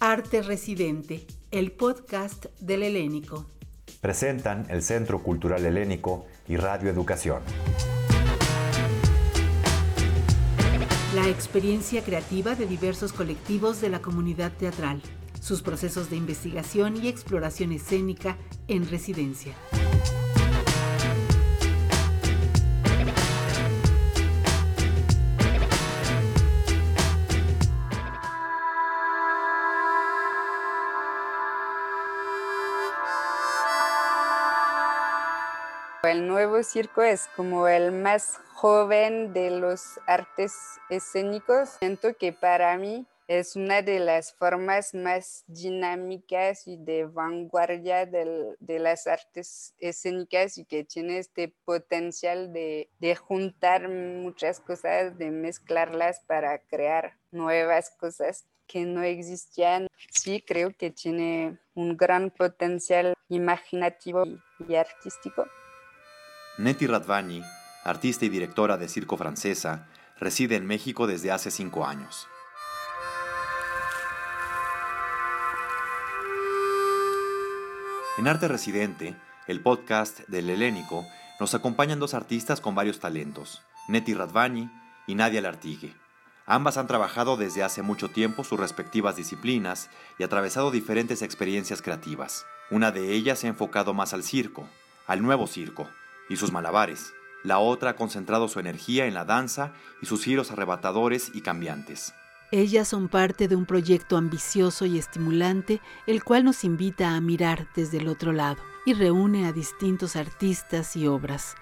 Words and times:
Arte 0.00 0.42
Residente, 0.42 1.26
el 1.50 1.72
podcast 1.72 2.46
del 2.60 2.84
Helénico. 2.84 3.46
Presentan 4.00 4.64
el 4.68 4.84
Centro 4.84 5.24
Cultural 5.24 5.66
Helénico 5.66 6.24
y 6.46 6.56
Radio 6.56 6.88
Educación. 6.88 7.42
La 11.16 11.28
experiencia 11.28 12.04
creativa 12.04 12.54
de 12.54 12.66
diversos 12.66 13.12
colectivos 13.12 13.80
de 13.80 13.88
la 13.88 14.00
comunidad 14.00 14.52
teatral, 14.52 15.02
sus 15.40 15.62
procesos 15.62 16.10
de 16.10 16.16
investigación 16.16 16.96
y 17.02 17.08
exploración 17.08 17.72
escénica 17.72 18.36
en 18.68 18.88
residencia. 18.88 19.54
Circo 36.68 37.02
es 37.02 37.28
como 37.34 37.66
el 37.66 37.92
más 37.92 38.38
joven 38.54 39.32
de 39.32 39.50
los 39.50 39.98
artes 40.06 40.54
escénicos. 40.90 41.70
Siento 41.78 42.14
que 42.16 42.32
para 42.32 42.76
mí 42.76 43.06
es 43.26 43.56
una 43.56 43.82
de 43.82 44.00
las 44.00 44.32
formas 44.32 44.94
más 44.94 45.44
dinámicas 45.46 46.66
y 46.66 46.76
de 46.76 47.04
vanguardia 47.04 48.06
de 48.06 48.78
las 48.78 49.06
artes 49.06 49.74
escénicas 49.78 50.56
y 50.58 50.64
que 50.64 50.84
tiene 50.84 51.18
este 51.18 51.54
potencial 51.64 52.52
de, 52.52 52.90
de, 52.98 53.16
juntar 53.16 53.88
muchas 53.88 54.60
cosas, 54.60 55.18
de 55.18 55.30
mezclarlas 55.30 56.20
para 56.26 56.58
crear 56.58 57.18
nuevas 57.30 57.90
cosas 57.90 58.46
que 58.66 58.84
no 58.84 59.02
existían. 59.02 59.88
Sí, 60.10 60.42
creo 60.46 60.70
que 60.76 60.90
tiene 60.90 61.58
un 61.74 61.96
gran 61.96 62.30
potencial 62.30 63.14
imaginativo 63.28 64.24
y 64.66 64.74
artístico. 64.74 65.46
Neti 66.58 66.88
Radvani, 66.88 67.40
artista 67.84 68.24
y 68.24 68.28
directora 68.28 68.76
de 68.76 68.88
circo 68.88 69.16
francesa, 69.16 69.86
reside 70.18 70.56
en 70.56 70.66
México 70.66 71.06
desde 71.06 71.30
hace 71.30 71.52
cinco 71.52 71.86
años. 71.86 72.26
En 78.18 78.26
Arte 78.26 78.48
Residente, 78.48 79.14
el 79.46 79.60
podcast 79.60 80.18
del 80.26 80.50
Helénico, 80.50 81.06
nos 81.38 81.54
acompañan 81.54 82.00
dos 82.00 82.12
artistas 82.14 82.60
con 82.60 82.74
varios 82.74 82.98
talentos, 82.98 83.62
Neti 83.86 84.12
Radvani 84.14 84.68
y 85.06 85.14
Nadia 85.14 85.40
Lartigue. 85.40 85.94
Ambas 86.44 86.76
han 86.76 86.88
trabajado 86.88 87.36
desde 87.36 87.62
hace 87.62 87.82
mucho 87.82 88.08
tiempo 88.08 88.42
sus 88.42 88.58
respectivas 88.58 89.14
disciplinas 89.14 89.90
y 90.18 90.24
atravesado 90.24 90.72
diferentes 90.72 91.22
experiencias 91.22 91.82
creativas. 91.82 92.44
Una 92.72 92.90
de 92.90 93.12
ellas 93.12 93.38
se 93.38 93.46
ha 93.46 93.50
enfocado 93.50 93.94
más 93.94 94.12
al 94.12 94.24
circo, 94.24 94.68
al 95.06 95.22
nuevo 95.22 95.46
circo, 95.46 95.88
y 96.28 96.36
sus 96.36 96.52
malabares. 96.52 97.14
La 97.44 97.58
otra 97.58 97.90
ha 97.90 97.96
concentrado 97.96 98.48
su 98.48 98.60
energía 98.60 99.06
en 99.06 99.14
la 99.14 99.24
danza 99.24 99.72
y 100.02 100.06
sus 100.06 100.24
giros 100.24 100.50
arrebatadores 100.50 101.30
y 101.34 101.40
cambiantes. 101.40 102.14
Ellas 102.50 102.88
son 102.88 103.08
parte 103.08 103.46
de 103.46 103.56
un 103.56 103.66
proyecto 103.66 104.16
ambicioso 104.16 104.86
y 104.86 104.98
estimulante, 104.98 105.80
el 106.06 106.24
cual 106.24 106.44
nos 106.44 106.64
invita 106.64 107.14
a 107.14 107.20
mirar 107.20 107.68
desde 107.76 107.98
el 107.98 108.08
otro 108.08 108.32
lado 108.32 108.62
y 108.86 108.94
reúne 108.94 109.46
a 109.46 109.52
distintos 109.52 110.16
artistas 110.16 110.96
y 110.96 111.06
obras. 111.06 111.56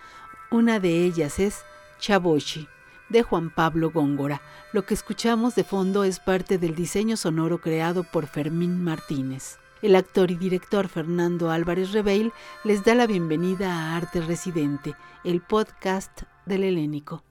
Una 0.51 0.79
de 0.79 1.05
ellas 1.05 1.41
es 1.41 1.65
Chaboshi, 1.99 2.69
de 3.09 3.23
Juan 3.23 3.51
Pablo 3.51 3.91
Góngora. 3.91 4.41
Lo 4.73 4.87
que 4.87 4.95
escuchamos 4.95 5.57
de 5.57 5.65
fondo 5.65 6.05
es 6.05 6.21
parte 6.21 6.57
del 6.57 6.77
diseño 6.77 7.17
sonoro 7.17 7.61
creado 7.61 8.05
por 8.05 8.29
Fermín 8.29 8.83
Martínez. 8.83 9.59
El 9.83 9.95
actor 9.95 10.31
y 10.31 10.37
director 10.37 10.89
Fernando 10.89 11.51
Álvarez 11.51 11.93
Rebeil 11.93 12.33
les 12.65 12.83
da 12.83 12.95
la 12.95 13.07
bienvenida 13.07 13.75
a 13.75 13.97
Arte 13.97 14.23
Residente, 14.23 14.95
el 15.23 15.43
podcast 15.43 16.23
del 16.47 16.65
Helénico. 16.65 17.23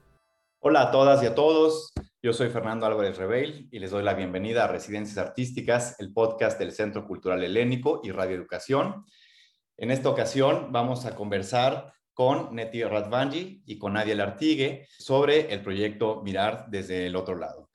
Hola 0.60 0.82
a 0.82 0.90
todas 0.92 1.24
y 1.24 1.26
a 1.26 1.34
todos. 1.34 1.92
Yo 2.22 2.32
soy 2.32 2.48
Fernando 2.50 2.86
Álvarez 2.86 3.18
Rebeil 3.18 3.68
y 3.72 3.80
les 3.80 3.90
doy 3.90 4.04
la 4.04 4.14
bienvenida 4.14 4.64
a 4.64 4.68
Residencias 4.68 5.18
Artísticas, 5.18 5.98
el 5.98 6.12
podcast 6.12 6.56
del 6.56 6.70
Centro 6.70 7.04
Cultural 7.04 7.42
Helénico 7.42 8.00
y 8.04 8.12
Radio 8.12 8.36
Educación. 8.36 9.04
En 9.76 9.90
esta 9.90 10.08
ocasión 10.08 10.70
vamos 10.70 11.04
a 11.04 11.16
conversar 11.16 11.94
con 12.14 12.54
Neti 12.54 12.84
Radvanji 12.84 13.64
y 13.66 13.76
con 13.76 13.94
Nadia 13.94 14.14
Lartigue 14.14 14.86
sobre 14.96 15.52
el 15.52 15.62
proyecto 15.62 16.22
Mirar 16.22 16.66
desde 16.68 17.06
el 17.06 17.16
otro 17.16 17.34
lado. 17.34 17.70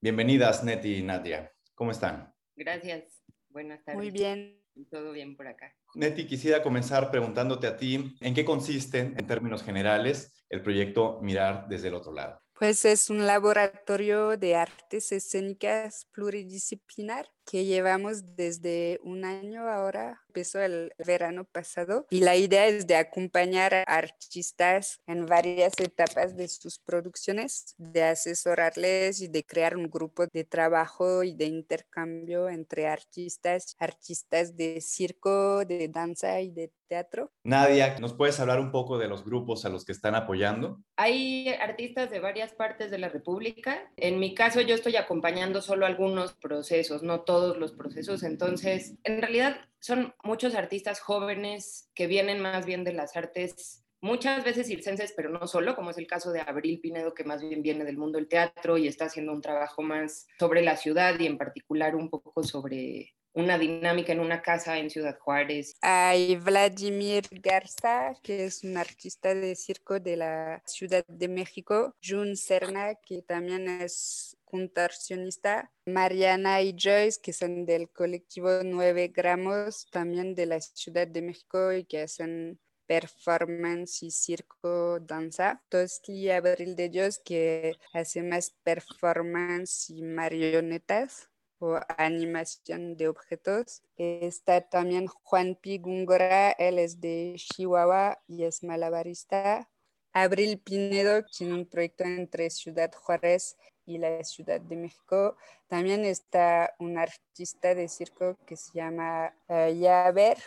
Bienvenidas, 0.00 0.64
Neti 0.64 0.96
y 0.96 1.02
Nadia. 1.02 1.52
¿Cómo 1.76 1.92
están? 1.92 2.34
Gracias. 2.56 3.15
Buenas 3.56 3.82
tardes. 3.82 3.96
Muy 3.96 4.10
bien. 4.10 4.62
Todo 4.90 5.12
bien 5.12 5.34
por 5.34 5.48
acá. 5.48 5.74
Neti, 5.94 6.26
quisiera 6.26 6.62
comenzar 6.62 7.10
preguntándote 7.10 7.66
a 7.66 7.78
ti, 7.78 8.14
¿en 8.20 8.34
qué 8.34 8.44
consiste, 8.44 8.98
en 8.98 9.26
términos 9.26 9.62
generales, 9.62 10.44
el 10.50 10.60
proyecto 10.60 11.18
Mirar 11.22 11.66
desde 11.66 11.88
el 11.88 11.94
otro 11.94 12.12
lado? 12.12 12.38
Pues 12.52 12.84
es 12.84 13.08
un 13.08 13.26
laboratorio 13.26 14.36
de 14.36 14.56
artes 14.56 15.10
escénicas 15.10 16.06
pluridisciplinar 16.12 17.30
que 17.46 17.64
llevamos 17.64 18.36
desde 18.36 19.00
un 19.04 19.24
año 19.24 19.68
ahora, 19.68 20.20
empezó 20.28 20.60
el 20.60 20.92
verano 20.98 21.44
pasado, 21.44 22.06
y 22.10 22.20
la 22.20 22.36
idea 22.36 22.66
es 22.66 22.86
de 22.86 22.96
acompañar 22.96 23.72
a 23.74 23.82
artistas 23.82 25.00
en 25.06 25.26
varias 25.26 25.72
etapas 25.78 26.36
de 26.36 26.48
sus 26.48 26.78
producciones, 26.78 27.74
de 27.78 28.02
asesorarles 28.02 29.20
y 29.20 29.28
de 29.28 29.44
crear 29.44 29.76
un 29.76 29.88
grupo 29.88 30.26
de 30.26 30.44
trabajo 30.44 31.22
y 31.22 31.34
de 31.34 31.46
intercambio 31.46 32.48
entre 32.48 32.88
artistas, 32.88 33.76
artistas 33.78 34.56
de 34.56 34.80
circo, 34.80 35.64
de 35.64 35.88
danza 35.88 36.40
y 36.40 36.50
de 36.50 36.72
teatro. 36.88 37.32
Nadia, 37.44 37.98
¿nos 37.98 38.14
puedes 38.14 38.38
hablar 38.38 38.60
un 38.60 38.70
poco 38.70 38.98
de 38.98 39.08
los 39.08 39.24
grupos 39.24 39.64
a 39.64 39.68
los 39.68 39.84
que 39.84 39.92
están 39.92 40.14
apoyando? 40.14 40.80
Hay 40.96 41.48
artistas 41.48 42.10
de 42.10 42.20
varias 42.20 42.52
partes 42.52 42.90
de 42.90 42.98
la 42.98 43.08
República. 43.08 43.90
En 43.96 44.18
mi 44.18 44.34
caso, 44.34 44.60
yo 44.60 44.74
estoy 44.74 44.96
acompañando 44.96 45.60
solo 45.62 45.86
algunos 45.86 46.34
procesos, 46.34 47.02
no 47.02 47.22
todos 47.22 47.35
todos 47.36 47.58
los 47.58 47.72
procesos. 47.72 48.22
Entonces, 48.22 48.94
en 49.04 49.20
realidad 49.20 49.58
son 49.78 50.14
muchos 50.24 50.54
artistas 50.54 51.00
jóvenes 51.00 51.90
que 51.94 52.06
vienen 52.06 52.40
más 52.40 52.64
bien 52.64 52.82
de 52.82 52.94
las 52.94 53.14
artes 53.14 53.84
muchas 54.00 54.42
veces 54.42 54.68
circenses, 54.68 55.12
pero 55.14 55.28
no 55.28 55.46
solo, 55.46 55.74
como 55.74 55.90
es 55.90 55.98
el 55.98 56.06
caso 56.06 56.32
de 56.32 56.40
Abril 56.40 56.80
Pinedo, 56.80 57.12
que 57.12 57.24
más 57.24 57.42
bien 57.42 57.60
viene 57.60 57.84
del 57.84 57.98
mundo 57.98 58.16
del 58.16 58.28
teatro 58.28 58.78
y 58.78 58.88
está 58.88 59.06
haciendo 59.06 59.32
un 59.32 59.42
trabajo 59.42 59.82
más 59.82 60.26
sobre 60.38 60.62
la 60.62 60.76
ciudad 60.76 61.18
y 61.18 61.26
en 61.26 61.36
particular 61.36 61.94
un 61.94 62.08
poco 62.08 62.42
sobre 62.42 63.14
una 63.34 63.58
dinámica 63.58 64.12
en 64.14 64.20
una 64.20 64.40
casa 64.40 64.78
en 64.78 64.88
Ciudad 64.88 65.18
Juárez. 65.18 65.76
Hay 65.82 66.36
Vladimir 66.36 67.24
Garza, 67.30 68.14
que 68.22 68.46
es 68.46 68.64
un 68.64 68.78
artista 68.78 69.34
de 69.34 69.54
circo 69.56 70.00
de 70.00 70.16
la 70.16 70.62
Ciudad 70.64 71.04
de 71.06 71.28
México. 71.28 71.94
Jun 72.02 72.34
Serna, 72.34 72.94
que 72.94 73.20
también 73.20 73.68
es 73.68 74.38
contorsionista. 74.56 75.70
Mariana 75.86 76.62
y 76.62 76.74
Joyce, 76.76 77.20
que 77.22 77.32
son 77.32 77.66
del 77.66 77.90
colectivo 77.90 78.48
9 78.64 79.08
gramos, 79.08 79.86
también 79.90 80.34
de 80.34 80.46
la 80.46 80.60
Ciudad 80.60 81.06
de 81.06 81.22
México 81.22 81.72
y 81.72 81.84
que 81.84 82.02
hacen 82.02 82.58
performance 82.86 84.02
y 84.02 84.10
circo, 84.10 84.98
danza. 85.00 85.62
Tosti 85.68 86.30
Abril 86.30 86.74
de 86.74 86.88
Dios, 86.88 87.20
que 87.22 87.74
hace 87.92 88.22
más 88.22 88.54
performance 88.62 89.90
y 89.90 90.02
marionetas 90.02 91.28
o 91.58 91.78
animación 91.98 92.96
de 92.96 93.08
objetos. 93.08 93.82
Está 93.96 94.62
también 94.62 95.06
Juan 95.06 95.56
P. 95.60 95.78
Gungora, 95.78 96.52
él 96.52 96.78
es 96.78 97.00
de 97.00 97.34
Chihuahua 97.36 98.22
y 98.26 98.44
es 98.44 98.62
malabarista. 98.62 99.68
Abril 100.12 100.58
Pinedo 100.58 101.24
tiene 101.24 101.54
un 101.54 101.66
proyecto 101.66 102.04
entre 102.04 102.48
Ciudad 102.48 102.90
Juárez 102.94 103.56
y 103.86 103.98
la 103.98 104.22
Ciudad 104.24 104.60
de 104.60 104.76
México. 104.76 105.36
También 105.68 106.04
está 106.04 106.74
un 106.78 106.98
artista 106.98 107.74
de 107.74 107.88
circo 107.88 108.36
que 108.44 108.56
se 108.56 108.72
llama 108.74 109.32
uh, 109.48 109.72
Yaver, 109.72 110.38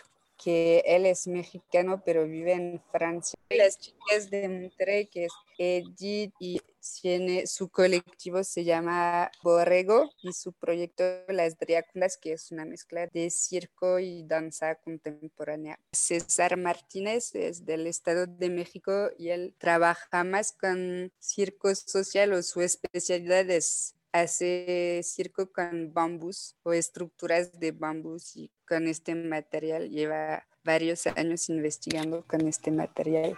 que 0.42 0.82
él 0.86 1.06
es 1.06 1.26
mexicano 1.26 2.02
pero 2.04 2.26
vive 2.26 2.52
en 2.52 2.82
Francia. 2.90 3.38
Las 3.50 3.78
chicas 3.78 4.30
de 4.30 4.48
Monterrey, 4.48 5.06
que 5.06 5.24
es 5.26 5.32
Edith 5.58 6.32
y 6.38 6.60
tiene, 7.02 7.46
su 7.46 7.68
colectivo 7.68 8.42
se 8.42 8.64
llama 8.64 9.30
Borrego 9.42 10.10
y 10.22 10.32
su 10.32 10.52
proyecto 10.52 11.04
Las 11.28 11.58
Dráculas, 11.58 12.16
que 12.16 12.32
es 12.32 12.50
una 12.50 12.64
mezcla 12.64 13.06
de 13.06 13.28
circo 13.30 13.98
y 13.98 14.22
danza 14.24 14.76
contemporánea. 14.76 15.78
César 15.92 16.56
Martínez 16.56 17.34
es 17.34 17.66
del 17.66 17.86
Estado 17.86 18.26
de 18.26 18.48
México 18.48 19.10
y 19.18 19.28
él 19.28 19.54
trabaja 19.58 20.24
más 20.24 20.52
con 20.52 21.12
circo 21.18 21.74
social 21.74 22.32
o 22.32 22.42
su 22.42 22.62
especialidad 22.62 23.48
es 23.50 23.94
hace 24.12 25.00
circo 25.04 25.52
con 25.52 25.92
bambús 25.92 26.56
o 26.62 26.72
estructuras 26.72 27.58
de 27.58 27.72
bambús 27.72 28.36
y 28.36 28.50
con 28.66 28.86
este 28.86 29.14
material 29.14 29.88
lleva 29.90 30.46
varios 30.64 31.06
años 31.06 31.48
investigando 31.48 32.24
con 32.26 32.46
este 32.46 32.70
material. 32.70 33.36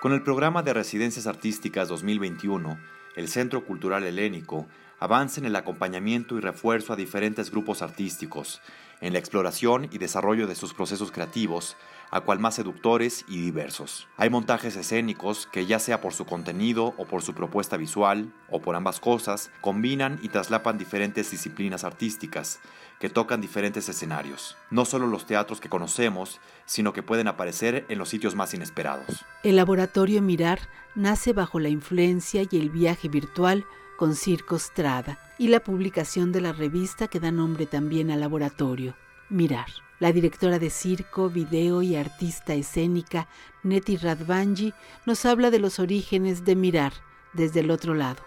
Con 0.00 0.12
el 0.12 0.22
programa 0.22 0.62
de 0.62 0.72
Residencias 0.72 1.26
Artísticas 1.26 1.88
2021, 1.88 2.78
el 3.16 3.28
Centro 3.28 3.64
Cultural 3.64 4.04
Helénico 4.04 4.66
avanza 4.98 5.40
en 5.40 5.46
el 5.46 5.56
acompañamiento 5.56 6.36
y 6.36 6.40
refuerzo 6.40 6.92
a 6.92 6.96
diferentes 6.96 7.50
grupos 7.50 7.82
artísticos, 7.82 8.60
en 9.00 9.12
la 9.12 9.18
exploración 9.18 9.88
y 9.92 9.98
desarrollo 9.98 10.46
de 10.46 10.54
sus 10.54 10.72
procesos 10.72 11.12
creativos, 11.12 11.76
a 12.10 12.20
cual 12.20 12.38
más 12.38 12.54
seductores 12.54 13.24
y 13.28 13.40
diversos. 13.40 14.08
Hay 14.16 14.30
montajes 14.30 14.76
escénicos 14.76 15.46
que 15.52 15.66
ya 15.66 15.78
sea 15.78 16.00
por 16.00 16.14
su 16.14 16.24
contenido 16.24 16.94
o 16.96 17.04
por 17.04 17.22
su 17.22 17.34
propuesta 17.34 17.76
visual, 17.76 18.32
o 18.48 18.60
por 18.60 18.76
ambas 18.76 19.00
cosas, 19.00 19.50
combinan 19.60 20.18
y 20.22 20.28
traslapan 20.28 20.78
diferentes 20.78 21.30
disciplinas 21.30 21.84
artísticas, 21.84 22.60
que 22.98 23.10
tocan 23.10 23.42
diferentes 23.42 23.88
escenarios, 23.90 24.56
no 24.70 24.86
solo 24.86 25.06
los 25.06 25.26
teatros 25.26 25.60
que 25.60 25.68
conocemos, 25.68 26.40
sino 26.64 26.94
que 26.94 27.02
pueden 27.02 27.28
aparecer 27.28 27.84
en 27.90 27.98
los 27.98 28.08
sitios 28.08 28.34
más 28.34 28.54
inesperados. 28.54 29.24
El 29.42 29.56
laboratorio 29.56 30.22
Mirar 30.22 30.60
nace 30.94 31.34
bajo 31.34 31.60
la 31.60 31.68
influencia 31.68 32.44
y 32.48 32.56
el 32.58 32.70
viaje 32.70 33.08
virtual 33.08 33.66
con 33.96 34.14
Circo 34.14 34.58
Strada 34.58 35.18
y 35.38 35.48
la 35.48 35.60
publicación 35.60 36.32
de 36.32 36.40
la 36.40 36.52
revista 36.52 37.08
que 37.08 37.20
da 37.20 37.30
nombre 37.30 37.66
también 37.66 38.10
al 38.10 38.20
laboratorio, 38.20 38.94
Mirar. 39.28 39.66
La 39.98 40.12
directora 40.12 40.58
de 40.58 40.68
circo, 40.68 41.30
video 41.30 41.80
y 41.80 41.96
artista 41.96 42.54
escénica, 42.54 43.28
Neti 43.62 43.96
Radvanji, 43.96 44.74
nos 45.06 45.24
habla 45.24 45.50
de 45.50 45.58
los 45.58 45.78
orígenes 45.78 46.44
de 46.44 46.54
Mirar 46.54 46.92
desde 47.32 47.60
el 47.60 47.70
otro 47.70 47.94
lado. 47.94 48.22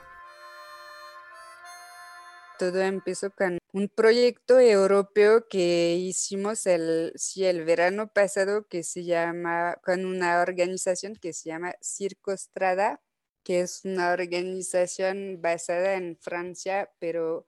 Todo 2.58 2.82
empezó 2.82 3.32
con 3.32 3.60
un 3.72 3.88
proyecto 3.88 4.60
europeo 4.60 5.48
que 5.48 5.96
hicimos 5.96 6.66
el, 6.66 7.14
el 7.38 7.64
verano 7.64 8.12
pasado 8.12 8.68
que 8.68 8.84
se 8.84 9.06
llama, 9.06 9.78
con 9.86 10.06
una 10.06 10.42
organización 10.42 11.16
que 11.16 11.32
se 11.32 11.50
llama 11.50 11.76
Circo 11.82 12.36
Strada, 12.36 13.00
que 13.50 13.62
es 13.62 13.84
una 13.84 14.12
organización 14.12 15.42
basada 15.42 15.96
en 15.96 16.16
Francia, 16.18 16.92
pero 17.00 17.48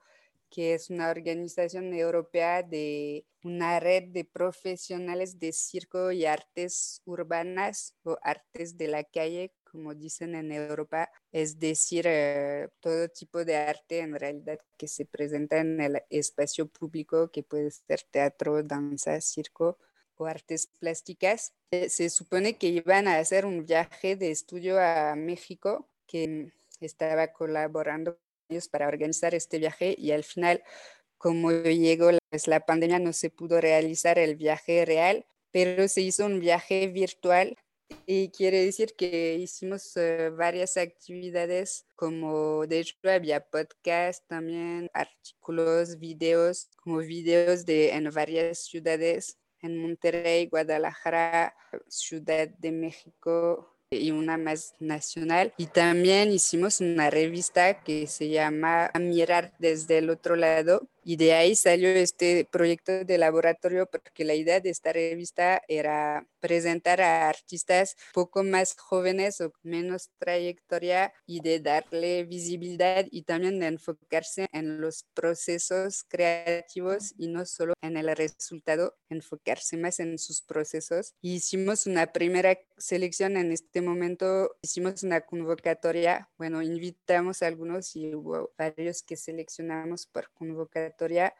que 0.49 0.73
es 0.73 0.89
una 0.89 1.11
organización 1.11 1.93
europea 1.93 2.63
de 2.63 3.27
una 3.43 3.79
red 3.79 4.05
de 4.05 4.25
profesionales 4.25 5.37
de 5.37 5.51
circo 5.53 6.11
y 6.11 6.25
artes 6.25 7.03
urbanas 7.05 7.93
o 8.01 8.17
artes 8.23 8.79
de 8.79 8.87
la 8.87 9.03
calle, 9.03 9.53
como 9.63 9.93
dicen 9.93 10.33
en 10.33 10.51
Europa, 10.51 11.11
es 11.31 11.59
decir, 11.59 12.05
eh, 12.07 12.69
todo 12.79 13.07
tipo 13.07 13.45
de 13.45 13.57
arte 13.57 13.99
en 13.99 14.15
realidad 14.15 14.57
que 14.77 14.87
se 14.87 15.05
presenta 15.05 15.59
en 15.59 15.79
el 15.79 16.01
espacio 16.09 16.65
público, 16.65 17.29
que 17.29 17.43
puede 17.43 17.69
ser 17.69 18.01
teatro, 18.09 18.63
danza, 18.63 19.21
circo 19.21 19.77
o 20.15 20.25
artes 20.25 20.65
plásticas. 20.65 21.53
Eh, 21.69 21.89
se 21.89 22.09
supone 22.09 22.57
que 22.57 22.69
iban 22.69 23.07
a 23.07 23.19
hacer 23.19 23.45
un 23.45 23.67
viaje 23.67 24.15
de 24.15 24.31
estudio 24.31 24.79
a 24.79 25.15
México, 25.15 25.90
que 26.11 26.51
estaba 26.81 27.27
colaborando 27.31 28.17
para 28.71 28.87
organizar 28.87 29.33
este 29.33 29.59
viaje 29.59 29.95
y 29.97 30.11
al 30.11 30.23
final, 30.23 30.63
como 31.17 31.51
llegó 31.51 32.09
pues, 32.29 32.47
la 32.47 32.59
pandemia, 32.59 32.99
no 32.99 33.13
se 33.13 33.29
pudo 33.29 33.61
realizar 33.61 34.19
el 34.19 34.35
viaje 34.35 34.85
real, 34.85 35.25
pero 35.51 35.87
se 35.87 36.01
hizo 36.01 36.25
un 36.25 36.39
viaje 36.39 36.87
virtual 36.87 37.57
y 38.05 38.29
quiere 38.29 38.65
decir 38.65 38.95
que 38.97 39.35
hicimos 39.35 39.95
eh, 39.97 40.29
varias 40.29 40.77
actividades 40.77 41.85
como 41.95 42.65
de 42.65 42.79
hecho 42.79 42.95
había 43.03 43.45
podcast 43.45 44.25
también, 44.27 44.89
artículos, 44.93 45.99
videos, 45.99 46.69
como 46.77 46.97
videos 46.99 47.65
de 47.65 47.91
en 47.91 48.09
varias 48.11 48.59
ciudades, 48.59 49.37
en 49.61 49.77
Monterrey, 49.77 50.47
Guadalajara, 50.47 51.53
Ciudad 51.87 52.47
de 52.47 52.71
México, 52.71 53.70
y 53.91 54.11
una 54.11 54.37
más 54.37 54.75
nacional. 54.79 55.53
Y 55.57 55.67
también 55.67 56.31
hicimos 56.31 56.79
una 56.79 57.09
revista 57.09 57.81
que 57.83 58.07
se 58.07 58.29
llama 58.29 58.89
Mirar 58.99 59.53
desde 59.59 59.97
el 59.97 60.09
otro 60.09 60.35
lado, 60.35 60.87
y 61.03 61.15
de 61.15 61.33
ahí 61.33 61.55
salió 61.55 61.89
este 61.89 62.45
proyecto 62.45 63.03
de 63.03 63.17
laboratorio 63.17 63.87
porque 63.87 64.23
la 64.23 64.35
idea 64.35 64.59
de 64.59 64.69
esta 64.69 64.93
revista 64.93 65.61
era 65.67 66.27
presentar 66.39 67.01
a 67.01 67.29
artistas 67.29 67.95
poco 68.13 68.43
más 68.43 68.75
jóvenes 68.75 69.41
o 69.41 69.51
menos 69.63 70.09
trayectoria 70.19 71.13
y 71.25 71.41
de 71.41 71.59
darle 71.59 72.23
visibilidad 72.23 73.05
y 73.11 73.23
también 73.23 73.59
de 73.59 73.67
enfocarse 73.67 74.47
en 74.51 74.81
los 74.81 75.05
procesos 75.13 76.03
creativos 76.07 77.13
y 77.17 77.27
no 77.27 77.45
solo 77.45 77.73
en 77.81 77.97
el 77.97 78.15
resultado, 78.15 78.95
enfocarse 79.09 79.77
más 79.77 79.99
en 79.99 80.17
sus 80.17 80.41
procesos. 80.41 81.13
hicimos 81.21 81.87
una 81.87 82.11
primera 82.11 82.57
selección 82.77 83.37
en 83.37 83.51
este 83.51 83.81
momento, 83.81 84.55
hicimos 84.61 85.03
una 85.03 85.21
convocatoria, 85.21 86.29
bueno, 86.37 86.61
invitamos 86.61 87.41
a 87.41 87.47
algunos 87.47 87.95
y 87.95 88.13
hubo 88.13 88.51
varios 88.57 89.03
que 89.03 89.15
seleccionamos 89.15 90.07
por 90.07 90.31
convocatoria 90.31 90.90